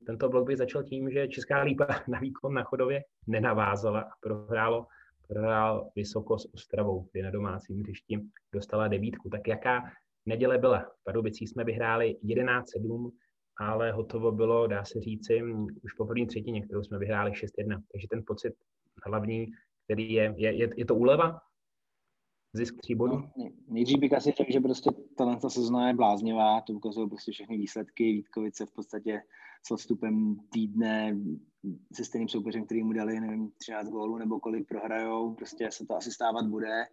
Tento 0.06 0.30
blok 0.30 0.48
by 0.48 0.58
začal 0.58 0.84
tím, 0.84 1.12
že 1.12 1.28
Česká 1.28 1.62
lípa 1.62 1.88
na 2.08 2.20
výkon 2.20 2.54
na 2.54 2.64
chodově 2.64 3.04
nenavázala 3.28 4.02
a 4.02 4.16
prohrálo, 4.22 4.88
prohrál 5.28 5.92
vysoko 5.96 6.40
s 6.40 6.54
Ostravou, 6.54 7.10
kdy 7.12 7.22
na 7.22 7.32
domácím 7.32 7.80
hřišti 7.80 8.20
dostala 8.54 8.88
devítku. 8.88 9.30
Tak 9.30 9.48
jaká 9.48 9.92
neděle 10.26 10.58
byla? 10.58 10.80
V 10.80 11.04
Pardubicích 11.04 11.50
jsme 11.50 11.64
vyhráli 11.64 12.18
11-7, 12.24 13.12
ale 13.60 13.92
hotovo 13.92 14.32
bylo, 14.32 14.68
dá 14.68 14.86
se 14.86 15.02
říci, 15.02 15.44
už 15.84 15.94
po 15.94 16.06
první 16.06 16.28
třetině, 16.28 16.62
kterou 16.62 16.84
jsme 16.84 17.00
vyhráli 17.00 17.32
6-1. 17.32 17.84
Takže 17.92 18.08
ten 18.10 18.24
pocit 18.28 18.54
hlavní, 19.06 19.48
který 19.84 20.14
je, 20.14 20.34
je, 20.38 20.54
je, 20.54 20.70
je 20.78 20.86
to 20.86 20.96
úleva? 20.96 21.40
Zisk 22.54 22.76
tří 22.82 22.96
bodů? 22.96 23.18
No, 23.38 23.50
nejdřív 23.68 24.00
bych 24.00 24.14
asi 24.14 24.32
řekl, 24.32 24.52
že 24.52 24.60
prostě 24.60 24.90
ta 25.42 25.50
sezóna 25.50 25.88
je 25.88 25.94
bláznivá, 25.94 26.62
to 26.62 26.74
ukazují 26.74 27.10
prostě 27.10 27.32
všechny 27.32 27.58
výsledky. 27.58 28.04
Vítkovice 28.04 28.66
v 28.66 28.72
podstatě 28.72 29.22
s 29.68 29.72
odstupem 29.72 30.38
týdne 30.50 31.18
se 31.94 32.06
stejným 32.06 32.28
soupeřem, 32.28 32.66
který 32.66 32.84
mu 32.84 32.94
dali, 32.94 33.20
nevím, 33.20 33.52
13 33.58 33.90
gólů 33.90 34.18
nebo 34.18 34.40
kolik 34.40 34.68
prohrajou, 34.68 35.34
prostě 35.34 35.72
se 35.72 35.86
to 35.86 35.96
asi 35.96 36.12
stávat 36.12 36.48
bude 36.48 36.86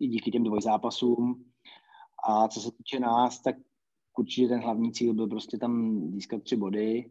i 0.00 0.08
díky 0.08 0.30
těm 0.30 0.44
dvojzápasům. 0.44 1.44
A 2.28 2.48
co 2.48 2.60
se 2.60 2.70
týče 2.72 3.00
nás, 3.00 3.42
tak 3.42 3.56
určitě 4.18 4.48
ten 4.48 4.60
hlavní 4.60 4.92
cíl 4.92 5.14
byl 5.14 5.28
prostě 5.28 5.58
tam 5.58 6.02
získat 6.12 6.42
tři 6.42 6.56
body. 6.56 7.10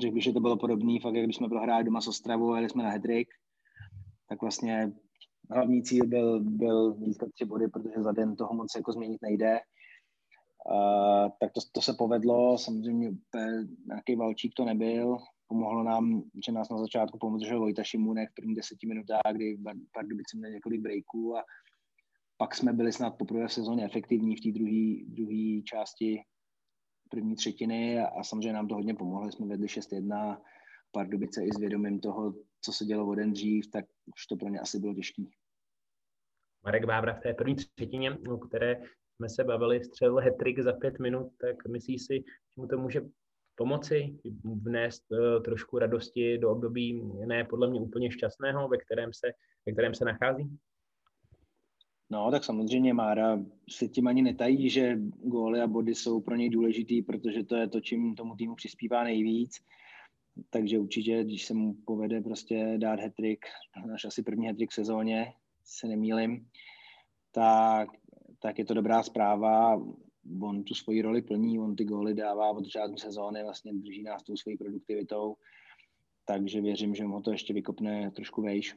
Řekl 0.00 0.14
bych, 0.14 0.24
že 0.24 0.32
to 0.32 0.40
bylo 0.40 0.56
podobné, 0.56 1.00
fakt 1.02 1.14
jak 1.14 1.24
když 1.24 1.36
jsme 1.36 1.48
prohráli 1.48 1.84
doma 1.84 2.00
s 2.00 2.08
Ostravou, 2.08 2.54
jeli 2.54 2.68
jsme 2.68 2.82
na 2.82 2.90
Hedrick, 2.90 3.30
tak 4.28 4.40
vlastně 4.40 4.92
hlavní 5.50 5.82
cíl 5.82 6.06
byl, 6.06 6.40
byl 6.40 6.94
získat 6.94 7.28
tři 7.34 7.44
body, 7.44 7.68
protože 7.68 8.02
za 8.02 8.12
den 8.12 8.36
toho 8.36 8.54
moc 8.54 8.72
jako 8.76 8.92
změnit 8.92 9.22
nejde. 9.22 9.60
Uh, 10.70 11.30
tak 11.40 11.52
to, 11.52 11.60
to 11.72 11.82
se 11.82 11.94
povedlo, 11.98 12.58
samozřejmě 12.58 13.10
nějaký 13.86 14.16
valčík 14.16 14.52
to 14.56 14.64
nebyl, 14.64 15.16
pomohlo 15.48 15.82
nám, 15.82 16.22
že 16.46 16.52
nás 16.52 16.68
na 16.68 16.78
začátku 16.78 17.18
pomohl 17.18 17.58
Vojta 17.58 17.82
Šimunek 17.82 18.30
v 18.30 18.34
první 18.34 18.54
deseti 18.54 18.86
minutách, 18.86 19.32
kdy 19.32 19.58
Pardubice 19.92 20.36
měl 20.36 20.50
několik 20.50 20.80
breaků 20.80 21.36
a 21.36 21.44
pak 22.36 22.54
jsme 22.54 22.72
byli 22.72 22.92
snad 22.92 23.10
poprvé 23.10 23.48
v 23.48 23.52
sezóně 23.52 23.84
efektivní 23.84 24.36
v 24.36 24.40
té 24.40 24.48
druhé 25.14 25.62
části 25.64 26.22
první 27.10 27.36
třetiny 27.36 28.00
a, 28.00 28.24
samozřejmě 28.24 28.52
nám 28.52 28.68
to 28.68 28.74
hodně 28.74 28.94
pomohlo. 28.94 29.32
Jsme 29.32 29.46
vedli 29.46 29.66
6-1, 29.66 30.40
Pardubice 30.92 31.44
i 31.44 31.52
s 31.52 31.58
vědomím 31.58 32.00
toho, 32.00 32.34
co 32.60 32.72
se 32.72 32.84
dělo 32.84 33.06
o 33.06 33.14
den 33.14 33.32
dřív, 33.32 33.70
tak 33.70 33.84
už 34.06 34.26
to 34.26 34.36
pro 34.36 34.48
ně 34.48 34.60
asi 34.60 34.78
bylo 34.78 34.94
těžký. 34.94 35.30
Marek 36.64 36.84
Bábra 36.84 37.14
v 37.14 37.20
té 37.20 37.34
první 37.34 37.54
třetině, 37.54 38.18
o 38.30 38.38
které 38.38 38.82
jsme 39.16 39.28
se 39.28 39.44
bavili, 39.44 39.84
střelil 39.84 40.16
hetrik 40.16 40.58
za 40.58 40.72
pět 40.72 40.98
minut, 40.98 41.32
tak 41.40 41.68
myslíš 41.68 42.02
si, 42.02 42.14
že 42.14 42.60
mu 42.60 42.66
to 42.66 42.78
může 42.78 43.00
pomoci, 43.54 44.18
vnést 44.44 45.04
uh, 45.10 45.42
trošku 45.42 45.78
radosti 45.78 46.38
do 46.38 46.50
období 46.50 47.02
ne 47.26 47.44
podle 47.44 47.70
mě 47.70 47.80
úplně 47.80 48.10
šťastného, 48.10 48.68
ve 48.68 48.78
kterém 48.78 49.12
se, 49.12 49.26
ve 49.66 49.72
kterém 49.72 49.94
se 49.94 50.04
nachází? 50.04 50.58
No, 52.10 52.30
tak 52.30 52.44
samozřejmě 52.44 52.94
Mára 52.94 53.38
se 53.70 53.88
tím 53.88 54.06
ani 54.06 54.22
netají, 54.22 54.70
že 54.70 54.98
góly 55.22 55.60
a 55.60 55.66
body 55.66 55.94
jsou 55.94 56.20
pro 56.20 56.36
něj 56.36 56.50
důležitý, 56.50 57.02
protože 57.02 57.44
to 57.44 57.56
je 57.56 57.68
to, 57.68 57.80
čím 57.80 58.14
tomu 58.14 58.36
týmu 58.36 58.54
přispívá 58.54 59.04
nejvíc. 59.04 59.60
Takže 60.50 60.78
určitě, 60.78 61.24
když 61.24 61.44
se 61.44 61.54
mu 61.54 61.74
povede 61.74 62.20
prostě 62.20 62.74
dát 62.78 63.00
hetrik, 63.00 63.46
náš 63.86 64.04
asi 64.04 64.22
první 64.22 64.46
hetrik 64.46 64.70
v 64.70 64.74
sezóně, 64.74 65.32
se 65.64 65.88
nemýlim, 65.88 66.46
tak, 67.32 67.88
tak 68.38 68.58
je 68.58 68.64
to 68.64 68.74
dobrá 68.74 69.02
zpráva. 69.02 69.82
On 70.42 70.64
tu 70.64 70.74
svoji 70.74 71.02
roli 71.02 71.22
plní, 71.22 71.58
on 71.58 71.76
ty 71.76 71.84
góly 71.84 72.14
dává 72.14 72.50
od 72.50 72.64
začátku 72.64 72.96
sezóny, 72.96 73.42
vlastně 73.42 73.72
drží 73.74 74.02
nás 74.02 74.22
tou 74.22 74.36
svojí 74.36 74.56
produktivitou, 74.56 75.36
takže 76.24 76.60
věřím, 76.60 76.94
že 76.94 77.04
mu 77.04 77.22
to 77.22 77.30
ještě 77.30 77.54
vykopne 77.54 78.10
trošku 78.10 78.42
vejš. 78.42 78.76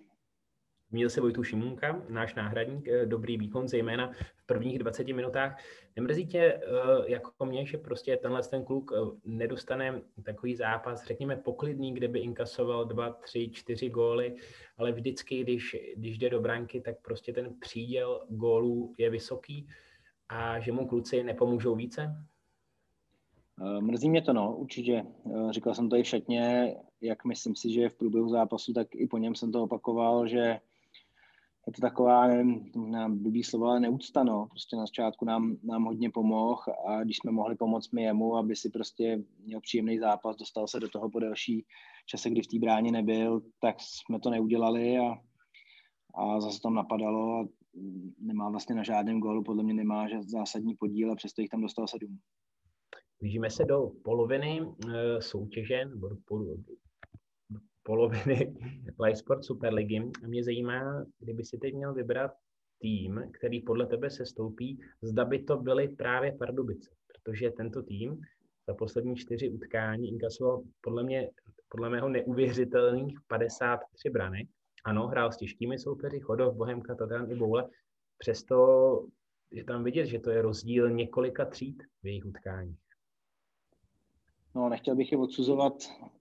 Měl 0.91 1.09
se 1.09 1.21
Vojtu 1.21 1.43
Šimunka, 1.43 2.03
náš 2.09 2.35
náhradník, 2.35 2.87
eh, 2.87 3.05
dobrý 3.05 3.37
výkon, 3.37 3.67
zejména 3.67 4.11
v 4.35 4.45
prvních 4.45 4.79
20 4.79 5.13
minutách. 5.13 5.57
Nemrzí 5.95 6.27
tě, 6.27 6.39
eh, 6.39 6.61
jako 7.05 7.45
mě, 7.45 7.65
že 7.65 7.77
prostě 7.77 8.17
tenhle 8.17 8.43
ten 8.43 8.63
kluk 8.63 8.91
eh, 8.95 8.99
nedostane 9.25 10.01
takový 10.23 10.55
zápas, 10.55 11.05
řekněme 11.05 11.35
poklidný, 11.35 11.93
kde 11.93 12.07
by 12.07 12.19
inkasoval 12.19 12.85
dva, 12.85 13.09
tři, 13.09 13.49
čtyři 13.49 13.89
góly, 13.89 14.35
ale 14.77 14.91
vždycky, 14.91 15.43
když, 15.43 15.77
když 15.95 16.17
jde 16.17 16.29
do 16.29 16.41
branky, 16.41 16.81
tak 16.81 16.95
prostě 17.01 17.33
ten 17.33 17.59
příděl 17.59 18.25
gólů 18.29 18.93
je 18.97 19.09
vysoký 19.09 19.67
a 20.29 20.59
že 20.59 20.71
mu 20.71 20.87
kluci 20.87 21.23
nepomůžou 21.23 21.75
více? 21.75 22.25
Mrzí 23.79 24.09
mě 24.09 24.21
to, 24.21 24.33
no, 24.33 24.55
určitě. 24.55 25.05
Říkal 25.49 25.75
jsem 25.75 25.89
to 25.89 25.95
i 25.95 26.03
v 26.03 26.07
šatně, 26.07 26.75
jak 27.01 27.25
myslím 27.25 27.55
si, 27.55 27.73
že 27.73 27.89
v 27.89 27.93
průběhu 27.93 28.29
zápasu, 28.29 28.73
tak 28.73 28.87
i 28.95 29.07
po 29.07 29.17
něm 29.17 29.35
jsem 29.35 29.51
to 29.51 29.63
opakoval, 29.63 30.27
že 30.27 30.59
je 31.67 31.73
to 31.73 31.81
taková, 31.81 32.27
nevím, 32.27 32.71
blbý 33.23 33.43
slova, 33.43 33.69
ale 33.69 33.79
neúcta, 33.79 34.23
no. 34.23 34.47
Prostě 34.49 34.75
na 34.75 34.85
začátku 34.85 35.25
nám, 35.25 35.57
nám 35.63 35.83
hodně 35.83 36.09
pomohl 36.09 36.61
a 36.87 37.03
když 37.03 37.17
jsme 37.17 37.31
mohli 37.31 37.55
pomoct 37.55 37.91
mi 37.91 38.03
jemu, 38.03 38.35
aby 38.35 38.55
si 38.55 38.69
prostě 38.69 39.23
měl 39.39 39.61
příjemný 39.61 39.99
zápas, 39.99 40.35
dostal 40.35 40.67
se 40.67 40.79
do 40.79 40.89
toho 40.89 41.09
po 41.09 41.19
delší 41.19 41.65
čase, 42.05 42.29
kdy 42.29 42.41
v 42.41 42.47
té 42.47 42.59
bráně 42.59 42.91
nebyl, 42.91 43.41
tak 43.61 43.75
jsme 43.79 44.19
to 44.19 44.29
neudělali 44.29 44.97
a, 44.97 45.13
a 46.15 46.41
zase 46.41 46.61
tam 46.61 46.73
napadalo 46.73 47.39
a 47.39 47.47
nemá 48.19 48.49
vlastně 48.49 48.75
na 48.75 48.83
žádném 48.83 49.19
gólu, 49.19 49.43
podle 49.43 49.63
mě 49.63 49.73
nemá 49.73 50.07
zásadní 50.21 50.75
podíl 50.75 51.11
a 51.11 51.15
přesto 51.15 51.41
jich 51.41 51.49
tam 51.49 51.61
dostal 51.61 51.87
sedm. 51.87 52.19
Blížíme 53.19 53.49
se 53.49 53.65
do 53.65 53.91
poloviny 54.03 54.61
e, 54.61 55.21
soutěže, 55.21 55.85
nebo 55.85 56.09
do, 56.09 56.15
poloviny 57.83 58.53
Live 58.99 59.15
Sport 59.15 59.43
Superligy. 59.43 60.11
Mě 60.27 60.43
zajímá, 60.43 61.05
kdyby 61.19 61.43
si 61.43 61.57
teď 61.57 61.73
měl 61.73 61.93
vybrat 61.93 62.31
tým, 62.79 63.23
který 63.33 63.61
podle 63.61 63.85
tebe 63.85 64.09
se 64.09 64.25
stoupí, 64.25 64.79
zda 65.01 65.25
by 65.25 65.43
to 65.43 65.57
byly 65.57 65.87
právě 65.87 66.31
Pardubice, 66.31 66.91
protože 67.07 67.51
tento 67.51 67.83
tým 67.83 68.21
za 68.67 68.73
poslední 68.73 69.15
čtyři 69.15 69.49
utkání 69.49 70.09
inkasoval 70.09 70.63
podle 70.81 71.03
mě, 71.03 71.29
podle 71.69 71.89
mého 71.89 72.09
neuvěřitelných 72.09 73.19
53 73.27 74.09
branek. 74.09 74.47
Ano, 74.85 75.07
hrál 75.07 75.31
s 75.31 75.37
těžkými 75.37 75.79
soupeři, 75.79 76.19
Chodov, 76.19 76.55
Bohemka, 76.55 76.95
Tatran 76.95 77.31
i 77.31 77.35
Boule, 77.35 77.69
přesto 78.17 79.07
je 79.51 79.63
tam 79.63 79.83
vidět, 79.83 80.05
že 80.05 80.19
to 80.19 80.31
je 80.31 80.41
rozdíl 80.41 80.89
několika 80.89 81.45
tříd 81.45 81.83
v 82.03 82.07
jejich 82.07 82.25
utkáních. 82.25 82.90
No, 84.55 84.69
nechtěl 84.69 84.95
bych 84.95 85.11
je 85.11 85.17
odsuzovat 85.17 85.73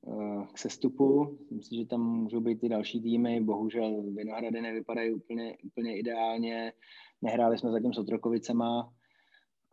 uh, 0.03 0.47
k 0.47 0.59
sestupu. 0.59 1.39
Myslím, 1.51 1.81
že 1.81 1.87
tam 1.87 2.01
můžou 2.01 2.41
být 2.41 2.65
i 2.65 2.69
další 2.69 3.01
týmy. 3.01 3.41
Bohužel 3.41 4.03
Vinohrady 4.03 4.61
nevypadají 4.61 5.13
úplně, 5.13 5.57
úplně 5.65 5.99
ideálně. 5.99 6.73
Nehráli 7.23 7.59
jsme 7.59 7.71
zatím 7.71 7.93
s 7.93 7.99
Otrokovicema 7.99 8.93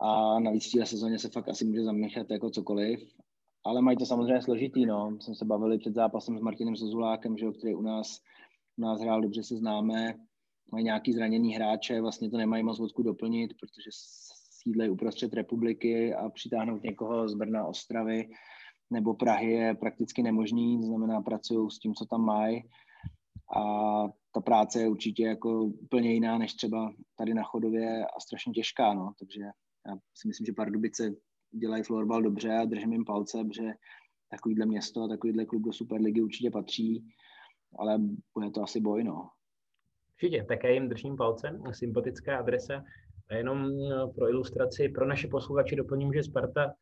a 0.00 0.40
navíc 0.40 0.74
v 0.74 0.84
sezóně 0.84 1.18
se 1.18 1.28
fakt 1.28 1.48
asi 1.48 1.64
může 1.64 1.84
zamíchat 1.84 2.30
jako 2.30 2.50
cokoliv. 2.50 3.00
Ale 3.64 3.82
mají 3.82 3.96
to 3.96 4.06
samozřejmě 4.06 4.42
složitý, 4.42 4.86
no. 4.86 5.16
Jsme 5.20 5.34
se 5.34 5.44
bavili 5.44 5.78
před 5.78 5.94
zápasem 5.94 6.38
s 6.38 6.42
Martinem 6.42 6.76
Sozulákem, 6.76 7.38
že, 7.38 7.46
který 7.58 7.74
u 7.74 7.82
nás, 7.82 8.20
u 8.76 8.82
nás 8.82 9.00
hrál, 9.00 9.20
dobře 9.20 9.42
se 9.42 9.56
známe. 9.56 10.14
Mají 10.72 10.84
nějaký 10.84 11.12
zraněný 11.12 11.54
hráče, 11.54 12.00
vlastně 12.00 12.30
to 12.30 12.36
nemají 12.36 12.62
moc 12.62 12.78
vodku 12.78 13.02
doplnit, 13.02 13.50
protože 13.60 13.90
sídlejí 14.62 14.90
uprostřed 14.90 15.34
republiky 15.34 16.14
a 16.14 16.30
přitáhnout 16.30 16.82
někoho 16.82 17.28
z 17.28 17.34
Brna, 17.34 17.66
Ostravy 17.66 18.28
nebo 18.90 19.14
Prahy 19.14 19.52
je 19.52 19.74
prakticky 19.74 20.22
nemožný, 20.22 20.86
znamená 20.86 21.20
pracují 21.20 21.70
s 21.70 21.78
tím, 21.78 21.94
co 21.94 22.06
tam 22.06 22.24
mají 22.24 22.62
a 23.56 23.62
ta 24.34 24.40
práce 24.40 24.80
je 24.80 24.88
určitě 24.88 25.22
jako 25.24 25.64
úplně 25.64 26.12
jiná 26.12 26.38
než 26.38 26.54
třeba 26.54 26.92
tady 27.16 27.34
na 27.34 27.42
Chodově 27.42 28.06
a 28.06 28.20
strašně 28.20 28.52
těžká, 28.52 28.94
no, 28.94 29.12
takže 29.18 29.42
já 29.86 29.96
si 30.14 30.28
myslím, 30.28 30.46
že 30.46 30.52
Pardubice 30.52 31.14
dělají 31.50 31.82
florbal 31.82 32.22
dobře 32.22 32.52
a 32.52 32.64
držím 32.64 32.92
jim 32.92 33.04
palce, 33.04 33.44
protože 33.44 33.72
takovýhle 34.30 34.66
město 34.66 35.02
a 35.02 35.08
takovýhle 35.08 35.44
klub 35.44 35.62
do 35.62 35.72
Superligy 35.72 36.22
určitě 36.22 36.50
patří, 36.50 37.04
ale 37.78 37.98
bude 38.34 38.50
to 38.50 38.62
asi 38.62 38.80
boj, 38.80 39.04
no. 39.04 39.30
Určitě, 40.14 40.44
také 40.44 40.74
jim 40.74 40.88
držím 40.88 41.16
palce, 41.16 41.60
sympatická 41.72 42.38
adresa. 42.38 42.84
A 43.30 43.34
jenom 43.34 43.70
pro 44.14 44.28
ilustraci, 44.28 44.88
pro 44.88 45.06
naše 45.06 45.28
posluchače 45.28 45.76
doplním, 45.76 46.12
že 46.12 46.22
Sparta 46.22 46.72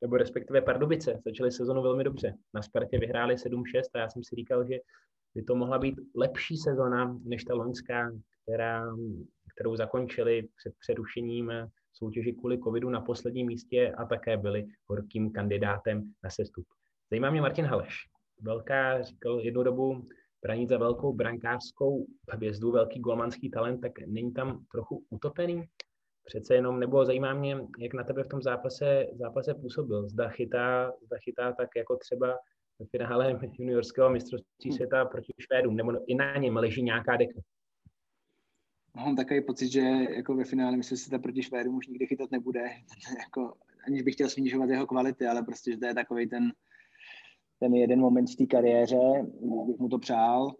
nebo 0.00 0.16
respektive 0.16 0.62
Pardubice, 0.62 1.20
začaly 1.24 1.52
sezonu 1.52 1.82
velmi 1.82 2.04
dobře. 2.04 2.34
Na 2.54 2.62
Spartě 2.62 2.98
vyhráli 2.98 3.34
7-6 3.34 3.62
a 3.94 3.98
já 3.98 4.08
jsem 4.08 4.24
si 4.24 4.36
říkal, 4.36 4.66
že 4.66 4.78
by 5.34 5.42
to 5.42 5.54
mohla 5.54 5.78
být 5.78 5.94
lepší 6.16 6.56
sezona 6.56 7.18
než 7.24 7.44
ta 7.44 7.54
loňská, 7.54 8.12
která, 8.42 8.96
kterou 9.54 9.76
zakončili 9.76 10.48
před 10.56 10.74
přerušením 10.78 11.52
soutěži 11.92 12.32
kvůli 12.32 12.58
covidu 12.58 12.90
na 12.90 13.00
posledním 13.00 13.46
místě 13.46 13.92
a 13.98 14.04
také 14.04 14.36
byli 14.36 14.66
horkým 14.86 15.32
kandidátem 15.32 16.12
na 16.24 16.30
sestup. 16.30 16.66
Zajímá 17.10 17.30
mě 17.30 17.40
Martin 17.40 17.64
Haleš. 17.64 17.94
Velká, 18.40 19.02
říkal 19.02 19.40
jednu 19.40 19.62
dobu, 19.62 20.08
branit 20.42 20.68
za 20.68 20.78
velkou 20.78 21.12
brankářskou 21.12 22.06
hvězdu, 22.30 22.72
velký 22.72 23.00
golmanský 23.00 23.50
talent, 23.50 23.80
tak 23.80 23.92
není 24.06 24.32
tam 24.32 24.64
trochu 24.72 25.04
utopený? 25.10 25.64
Přece 26.26 26.54
jenom, 26.54 26.80
nebo 26.80 27.04
zajímá 27.04 27.34
mě, 27.34 27.56
jak 27.78 27.94
na 27.94 28.04
tebe 28.04 28.22
v 28.22 28.28
tom 28.28 28.42
zápase, 28.42 29.06
zápase 29.12 29.54
působil. 29.54 30.08
Zda 30.08 30.28
chytá, 30.28 30.92
zda 31.02 31.16
chytá 31.24 31.52
tak 31.52 31.68
jako 31.76 31.96
třeba 31.96 32.38
v 32.78 32.90
finále 32.90 33.40
juniorského 33.58 34.10
mistrovství 34.10 34.72
světa 34.72 35.04
proti 35.04 35.32
Švédům, 35.38 35.76
nebo 35.76 36.10
i 36.10 36.14
na 36.14 36.36
něm 36.36 36.56
leží 36.56 36.82
nějaká 36.82 37.16
deka. 37.16 37.40
Mám 38.96 39.16
takový 39.16 39.44
pocit, 39.44 39.68
že 39.68 39.80
jako 40.16 40.34
ve 40.34 40.44
finále 40.44 40.76
myslím 40.76 40.98
že 40.98 41.18
proti 41.18 41.42
Švédům 41.42 41.76
už 41.76 41.86
nikdy 41.86 42.06
chytat 42.06 42.30
nebude. 42.30 42.60
jako, 43.24 43.54
aniž 43.86 44.02
bych 44.02 44.14
chtěl 44.14 44.28
snižovat 44.28 44.70
jeho 44.70 44.86
kvality, 44.86 45.26
ale 45.26 45.42
prostě, 45.42 45.72
že 45.72 45.78
to 45.78 45.86
je 45.86 45.94
takový 45.94 46.28
ten, 46.28 46.52
ten 47.60 47.74
jeden 47.74 48.00
moment 48.00 48.26
v 48.26 48.36
té 48.36 48.46
kariéře, 48.46 49.26
bych 49.66 49.78
mu 49.78 49.88
to 49.88 49.98
přál. 49.98 50.50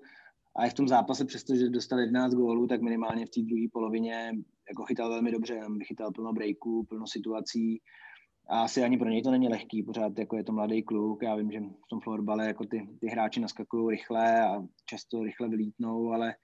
A 0.56 0.66
i 0.66 0.70
v 0.70 0.74
tom 0.74 0.88
zápase, 0.88 1.24
přestože 1.24 1.68
dostal 1.68 1.98
11 1.98 2.34
gólů, 2.34 2.66
tak 2.66 2.82
minimálně 2.82 3.26
v 3.26 3.30
té 3.30 3.40
druhé 3.40 3.66
polovině 3.72 4.32
jako 4.68 4.84
chytal 4.84 5.10
velmi 5.10 5.32
dobře, 5.32 5.60
chytal 5.84 6.12
plno 6.12 6.32
breaků, 6.32 6.84
plno 6.84 7.06
situací. 7.06 7.80
A 8.48 8.62
asi 8.62 8.82
ani 8.82 8.98
pro 8.98 9.08
něj 9.08 9.22
to 9.22 9.30
není 9.30 9.48
lehký, 9.48 9.82
pořád 9.82 10.18
jako 10.18 10.36
je 10.36 10.44
to 10.44 10.52
mladý 10.52 10.82
kluk. 10.82 11.22
Já 11.22 11.36
vím, 11.36 11.50
že 11.50 11.60
v 11.60 11.88
tom 11.90 12.00
florbale 12.00 12.46
jako 12.46 12.64
ty, 12.64 12.88
ty 13.00 13.06
hráči 13.06 13.40
naskakují 13.40 13.90
rychle 13.90 14.40
a 14.40 14.62
často 14.84 15.22
rychle 15.22 15.48
vylítnou, 15.48 16.12
ale 16.12 16.34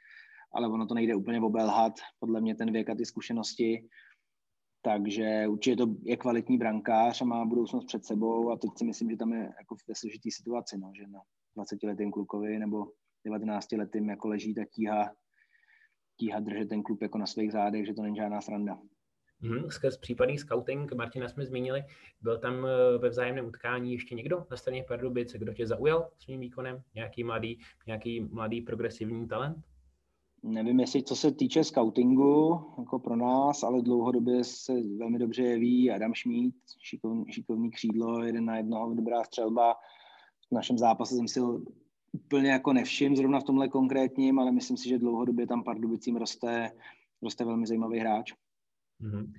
ale 0.54 0.68
ono 0.68 0.86
to 0.86 0.94
nejde 0.94 1.14
úplně 1.14 1.40
obelhat, 1.40 1.92
podle 2.18 2.40
mě 2.40 2.54
ten 2.54 2.72
věk 2.72 2.90
a 2.90 2.94
ty 2.94 3.06
zkušenosti. 3.06 3.88
Takže 4.82 5.44
určitě 5.48 5.76
to 5.76 5.86
je 6.02 6.16
kvalitní 6.16 6.58
brankář 6.58 7.22
a 7.22 7.24
má 7.24 7.44
budoucnost 7.44 7.84
před 7.84 8.04
sebou 8.04 8.50
a 8.50 8.56
teď 8.56 8.70
si 8.76 8.84
myslím, 8.84 9.10
že 9.10 9.16
tam 9.16 9.32
je 9.32 9.52
jako 9.58 9.76
v 9.76 9.82
té 9.86 9.92
složitý 9.94 10.30
situaci, 10.30 10.78
no, 10.78 10.92
že 10.96 11.06
na 11.06 11.20
20 11.56 11.82
letým 11.82 12.10
klukovi 12.10 12.58
nebo 12.58 12.86
19 13.24 13.72
letým 13.72 14.10
jako 14.10 14.28
leží 14.28 14.54
ta 14.54 14.64
tíha, 14.64 15.12
tíha 16.16 16.40
držet 16.40 16.68
ten 16.68 16.82
klub 16.82 17.02
jako 17.02 17.18
na 17.18 17.26
svých 17.26 17.52
zádech, 17.52 17.86
že 17.86 17.94
to 17.94 18.02
není 18.02 18.16
žádná 18.16 18.40
sranda. 18.40 18.78
Mm, 19.40 19.70
skrz 19.70 19.96
případný 19.96 20.38
scouting, 20.38 20.92
Martina 20.92 21.28
jsme 21.28 21.46
zmínili, 21.46 21.84
byl 22.20 22.38
tam 22.38 22.66
eh, 22.66 22.98
ve 22.98 23.08
vzájemném 23.08 23.46
utkání 23.46 23.92
ještě 23.92 24.14
někdo 24.14 24.46
na 24.50 24.56
straně 24.56 24.84
Pardubice, 24.88 25.38
kdo 25.38 25.54
tě 25.54 25.66
zaujal 25.66 26.10
svým 26.18 26.40
výkonem? 26.40 26.82
Nějaký 26.94 27.24
mladý, 27.24 27.58
nějaký 27.86 28.20
mladý 28.20 28.60
progresivní 28.60 29.28
talent? 29.28 29.64
Nevím, 30.42 30.80
jestli 30.80 31.02
co 31.02 31.16
se 31.16 31.32
týče 31.32 31.64
scoutingu, 31.64 32.64
jako 32.78 32.98
pro 32.98 33.16
nás, 33.16 33.62
ale 33.62 33.82
dlouhodobě 33.82 34.44
se 34.44 34.72
velmi 34.98 35.18
dobře 35.18 35.42
jeví 35.42 35.90
Adam 35.90 36.14
Šmít, 36.14 36.54
šikovný, 36.78 37.32
šikovný 37.32 37.70
křídlo, 37.70 38.24
jeden 38.24 38.44
na 38.44 38.56
jednoho, 38.56 38.94
dobrá 38.94 39.24
střelba. 39.24 39.74
V 40.48 40.54
našem 40.54 40.78
zápase 40.78 41.14
jsem 41.14 41.28
si 41.28 41.40
úplně 42.12 42.50
jako 42.50 42.72
nevšim 42.72 43.16
zrovna 43.16 43.40
v 43.40 43.44
tomhle 43.44 43.68
konkrétním, 43.68 44.38
ale 44.38 44.52
myslím 44.52 44.76
si, 44.76 44.88
že 44.88 44.98
dlouhodobě 44.98 45.46
tam 45.46 45.64
Pardubicím 45.64 46.16
roste, 46.16 46.70
roste 47.22 47.44
velmi 47.44 47.66
zajímavý 47.66 47.98
hráč. 47.98 48.32
Mm-hmm. 49.00 49.32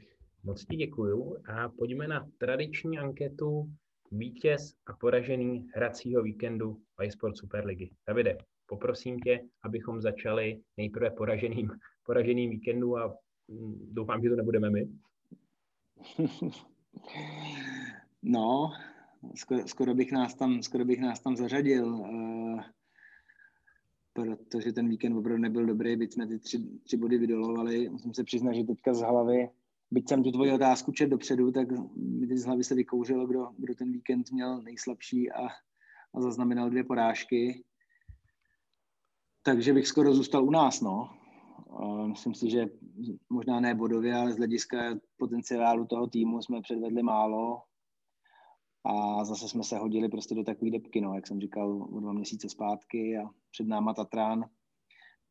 Moc 0.44 0.66
ti 0.66 0.76
děkuju 0.76 1.38
a 1.48 1.70
pojďme 1.70 2.08
na 2.08 2.28
tradiční 2.38 2.98
anketu 2.98 3.72
vítěz 4.12 4.76
a 4.86 4.94
poražený 4.94 5.68
hracího 5.76 6.24
víkendu 6.24 6.82
iSport 7.04 7.38
Superligy. 7.38 7.92
Davide, 8.08 8.38
poprosím 8.66 9.20
tě, 9.20 9.40
abychom 9.64 10.02
začali 10.02 10.62
nejprve 10.78 11.12
poraženým, 11.12 11.72
poraženým 12.06 12.50
víkendu 12.50 12.98
a 12.98 13.18
mm, 13.48 13.90
doufám, 13.92 14.24
že 14.24 14.30
to 14.30 14.36
nebudeme 14.36 14.70
my. 14.70 14.88
No, 18.26 18.72
skoro, 19.36 19.68
skoro, 19.68 19.96
bych 19.96 20.12
nás 20.12 20.36
tam, 20.36 20.64
skoro 20.64 20.86
bych 20.86 21.02
nás 21.02 21.20
tam 21.20 21.36
zařadil, 21.36 21.88
uh, 21.88 22.62
protože 24.14 24.74
ten 24.74 24.90
víkend 24.90 25.18
opravdu 25.18 25.42
nebyl 25.42 25.66
dobrý, 25.66 25.96
byť 25.96 26.14
jsme 26.14 26.28
ty 26.28 26.40
tři, 26.40 26.60
tři 26.84 26.98
body 26.98 27.18
vydolovali. 27.18 27.90
Musím 27.90 28.14
se 28.14 28.24
přiznat, 28.24 28.54
že 28.54 28.64
teďka 28.64 28.94
z 28.94 29.00
hlavy, 29.00 29.50
byť 29.92 30.10
jsem 30.10 30.24
tu 30.24 30.32
tvoji 30.32 30.52
otázku 30.52 30.92
čet 30.92 31.08
dopředu, 31.08 31.52
tak 31.52 31.68
mi 31.96 32.28
teď 32.28 32.38
z 32.38 32.46
hlavy 32.46 32.64
se 32.64 32.76
vykouřilo, 32.76 33.28
kdo, 33.28 33.50
kdo 33.58 33.76
ten 33.76 33.92
víkend 33.92 34.32
měl 34.32 34.62
nejslabší 34.62 35.32
a, 35.32 35.48
a 36.14 36.22
zaznamenal 36.22 36.70
dvě 36.70 36.84
porážky 36.84 37.64
takže 39.44 39.74
bych 39.74 39.88
skoro 39.88 40.14
zůstal 40.14 40.46
u 40.46 40.52
nás, 40.52 40.82
no. 40.82 41.10
Myslím 42.06 42.36
si, 42.36 42.50
že 42.50 42.70
možná 43.30 43.60
ne 43.60 43.76
bodově, 43.76 44.16
ale 44.16 44.34
z 44.34 44.38
hlediska 44.38 44.78
potenciálu 45.18 45.86
toho 45.86 46.08
týmu 46.08 46.42
jsme 46.42 46.62
předvedli 46.62 47.04
málo 47.04 47.62
a 48.86 49.26
zase 49.26 49.50
jsme 49.50 49.64
se 49.64 49.78
hodili 49.78 50.10
prostě 50.10 50.36
do 50.36 50.44
takové 50.44 50.72
depky, 50.72 51.02
no, 51.02 51.16
jak 51.16 51.28
jsem 51.28 51.42
říkal, 51.42 51.88
o 51.92 52.00
dva 52.00 52.14
měsíce 52.14 52.50
zpátky 52.50 53.18
a 53.18 53.30
před 53.52 53.68
náma 53.68 53.94
Tatran, 53.94 54.46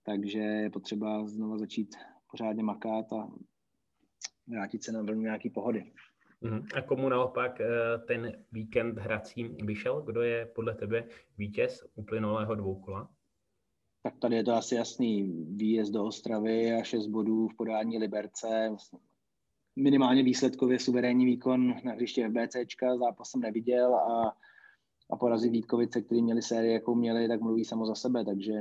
takže 0.03 0.39
je 0.39 0.71
potřeba 0.71 1.27
znova 1.27 1.59
začít 1.59 1.95
pořádně 2.31 2.63
makat 2.63 3.13
a 3.13 3.29
vrátit 4.47 4.85
se 4.85 4.93
na 4.93 5.03
vlnu 5.03 5.21
nějaký 5.21 5.51
pohody. 5.51 5.93
Mhm. 6.41 6.67
A 6.75 6.83
komu 6.83 7.09
naopak 7.09 7.61
eh, 7.61 7.99
ten 8.07 8.45
víkend 8.53 8.99
hrací 8.99 9.45
vyšel? 9.45 10.03
Kdo 10.03 10.23
je 10.23 10.47
podle 10.47 10.75
tebe 10.75 11.09
vítěz 11.39 11.87
uplynulého 11.95 12.55
dvoukola? 12.55 13.11
Tak 14.03 14.19
tady 14.19 14.37
je 14.37 14.45
to 14.45 14.53
asi 14.53 14.75
jasný. 14.75 15.45
Výjezd 15.57 15.93
do 15.93 16.05
Ostravy 16.05 16.73
a 16.73 16.83
6 16.83 17.07
bodů 17.07 17.49
v 17.49 17.57
podání 17.57 17.99
Liberce. 17.99 18.71
Minimálně 19.77 20.23
výsledkově 20.23 20.79
suverénní 20.79 21.27
výkon 21.27 21.75
na 21.85 21.93
hřiště 21.93 22.29
FBCčka, 22.29 22.97
zápas 22.97 23.31
jsem 23.31 23.41
neviděl 23.41 23.95
a, 23.95 24.37
a 25.11 25.17
porazit 25.17 25.53
Vítkovice, 25.53 26.03
který 26.03 26.23
měli 26.23 26.43
sérii, 26.43 26.73
jakou 26.73 26.95
měli, 26.95 27.29
tak 27.29 27.41
mluví 27.41 27.65
samo 27.65 27.87
za 27.87 27.95
sebe, 27.95 28.25
takže 28.25 28.53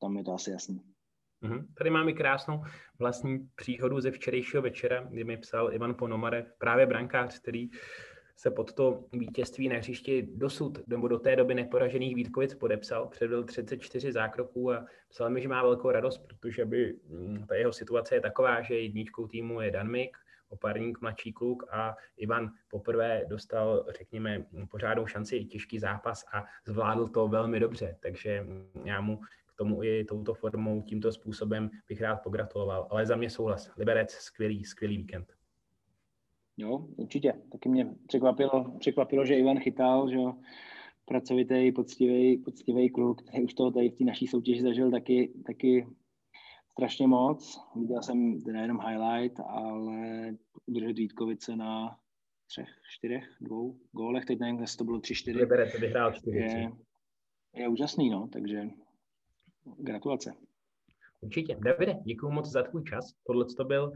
tam 0.00 0.16
je 0.16 0.24
to 0.24 0.32
asi 0.32 0.50
jasný. 0.50 0.82
Mm-hmm. 1.42 1.66
Tady 1.78 1.90
máme 1.90 2.12
krásnou 2.12 2.62
vlastní 2.98 3.48
příhodu 3.54 4.00
ze 4.00 4.10
včerejšího 4.10 4.62
večera, 4.62 5.06
kdy 5.10 5.24
mi 5.24 5.36
psal 5.36 5.74
Ivan 5.74 5.94
Ponomarev, 5.94 6.52
právě 6.58 6.86
brankář, 6.86 7.38
který 7.38 7.70
se 8.36 8.50
pod 8.50 8.72
to 8.72 9.04
vítězství 9.12 9.68
na 9.68 9.76
hřišti 9.76 10.28
dosud 10.34 10.78
nebo 10.86 11.08
do 11.08 11.18
té 11.18 11.36
doby 11.36 11.54
neporažených 11.54 12.14
Vítkovic 12.14 12.54
podepsal, 12.54 13.08
předvedl 13.08 13.44
34 13.44 14.12
zákroků 14.12 14.72
a 14.72 14.86
psal 15.08 15.30
mi, 15.30 15.42
že 15.42 15.48
má 15.48 15.62
velkou 15.62 15.90
radost, 15.90 16.18
protože 16.18 16.64
by 16.64 16.96
mm, 17.08 17.46
ta 17.46 17.54
jeho 17.54 17.72
situace 17.72 18.14
je 18.14 18.20
taková, 18.20 18.62
že 18.62 18.74
jedničkou 18.74 19.26
týmu 19.26 19.60
je 19.60 19.70
Danmik, 20.50 20.60
oparník, 20.60 21.00
mladší 21.00 21.32
kluk 21.32 21.64
a 21.70 21.96
Ivan 22.16 22.50
poprvé 22.70 23.24
dostal, 23.28 23.86
řekněme, 23.98 24.46
pořádnou 24.70 25.06
šanci, 25.06 25.44
těžký 25.44 25.78
zápas 25.78 26.24
a 26.32 26.44
zvládl 26.66 27.08
to 27.08 27.28
velmi 27.28 27.60
dobře, 27.60 27.96
takže 28.00 28.46
já 28.84 29.00
mu 29.00 29.16
k 29.46 29.54
tomu 29.56 29.82
i 29.82 30.04
touto 30.04 30.34
formou, 30.34 30.82
tímto 30.82 31.12
způsobem 31.12 31.70
bych 31.88 32.00
rád 32.00 32.22
pogratuloval. 32.22 32.88
Ale 32.90 33.06
za 33.06 33.16
mě 33.16 33.30
souhlas. 33.30 33.70
Liberec, 33.76 34.10
skvělý, 34.10 34.64
skvělý 34.64 34.96
víkend. 34.96 35.32
Jo, 36.56 36.86
určitě. 36.96 37.32
Taky 37.52 37.68
mě 37.68 37.86
překvapilo, 38.06 38.76
překvapilo 38.78 39.24
že 39.24 39.34
Ivan 39.34 39.58
chytal, 39.58 40.10
že 40.10 40.18
pracovitý, 41.04 41.72
poctivý, 41.72 42.38
poctivý 42.38 42.90
kluk, 42.90 43.22
který 43.22 43.44
už 43.44 43.54
toho 43.54 43.70
tady 43.70 43.88
v 43.88 43.94
té 43.94 44.04
naší 44.04 44.26
soutěži 44.26 44.62
zažil 44.62 44.90
taky, 44.90 45.32
taky 45.46 45.86
strašně 46.72 47.06
moc. 47.06 47.60
Viděl 47.76 48.02
jsem 48.02 48.42
teda 48.42 48.60
jenom 48.60 48.80
highlight, 48.80 49.40
ale 49.40 50.30
udržet 50.66 50.92
Vítkovice 50.92 51.56
na 51.56 51.98
třech, 52.46 52.68
čtyřech, 52.90 53.36
dvou 53.40 53.78
gólech, 53.92 54.24
teď 54.24 54.38
nevím, 54.38 54.60
jestli 54.60 54.78
to 54.78 54.84
bylo 54.84 55.00
tři, 55.00 55.14
čtyři. 55.14 55.38
Vybere, 55.38 55.70
to 55.70 55.78
vyhrál 55.78 56.12
čtyři. 56.12 56.38
Je, 56.38 56.72
je 57.54 57.68
úžasný, 57.68 58.10
no, 58.10 58.28
takže 58.32 58.62
gratulace. 59.78 60.32
Určitě. 61.20 61.56
Davide, 61.64 61.94
děkuji 62.04 62.32
moc 62.32 62.46
za 62.46 62.62
tvůj 62.62 62.84
čas. 62.84 63.12
Tohle 63.26 63.44
to 63.56 63.64
byl 63.64 63.92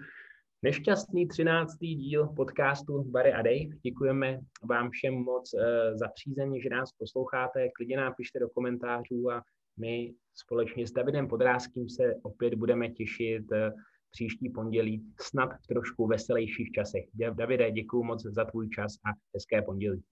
Nešťastný 0.65 1.29
třináctý 1.29 1.95
díl 1.95 2.27
podcastu 2.27 3.03
Bary 3.03 3.33
a 3.33 3.43
Dave. 3.43 3.77
Děkujeme 3.83 4.41
vám 4.71 4.91
všem 4.91 5.15
moc 5.15 5.55
eh, 5.55 5.99
za 5.99 6.09
přízeň, 6.09 6.61
že 6.61 6.69
nás 6.69 6.93
posloucháte. 6.93 7.69
Klidně 7.69 7.97
nám 7.97 8.15
pište 8.15 8.39
do 8.39 8.49
komentářů 8.49 9.31
a 9.31 9.43
my 9.77 10.15
společně 10.35 10.87
s 10.87 10.93
Davidem 10.93 11.29
Podrázkým 11.29 11.89
se 11.89 12.03
opět 12.23 12.55
budeme 12.55 12.91
těšit 12.91 13.53
eh, 13.53 13.73
příští 14.11 14.51
pondělí, 14.51 15.13
snad 15.21 15.51
v 15.65 15.67
trošku 15.67 16.07
veselějších 16.07 16.71
časech. 16.71 17.05
Davide, 17.15 17.71
děkuji 17.71 18.03
moc 18.03 18.23
za 18.23 18.45
tvůj 18.45 18.69
čas 18.69 18.93
a 18.95 19.09
hezké 19.35 19.63
pondělí. 19.63 20.03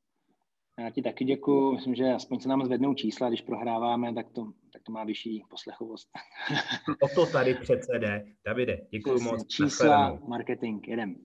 Já 0.79 0.91
ti 0.91 1.03
taky 1.03 1.25
děkuji. 1.25 1.73
Myslím, 1.73 1.95
že 1.95 2.05
aspoň 2.05 2.41
se 2.41 2.49
nám 2.49 2.65
zvednou 2.65 2.95
čísla, 2.95 3.29
když 3.29 3.43
prohráváme, 3.43 4.15
tak 4.15 4.31
to, 4.31 4.53
tak 4.73 4.83
to 4.83 4.93
má 4.93 5.05
vyšší 5.05 5.45
poslechovost. 5.51 6.09
o 7.03 7.09
to 7.15 7.33
tady 7.33 7.55
přece 7.55 7.99
jde. 7.99 8.25
Davide, 8.47 8.79
děkuji 8.91 9.21
moc. 9.21 9.47
Čísla, 9.47 10.19
marketing, 10.29 10.89
jedem. 10.89 11.17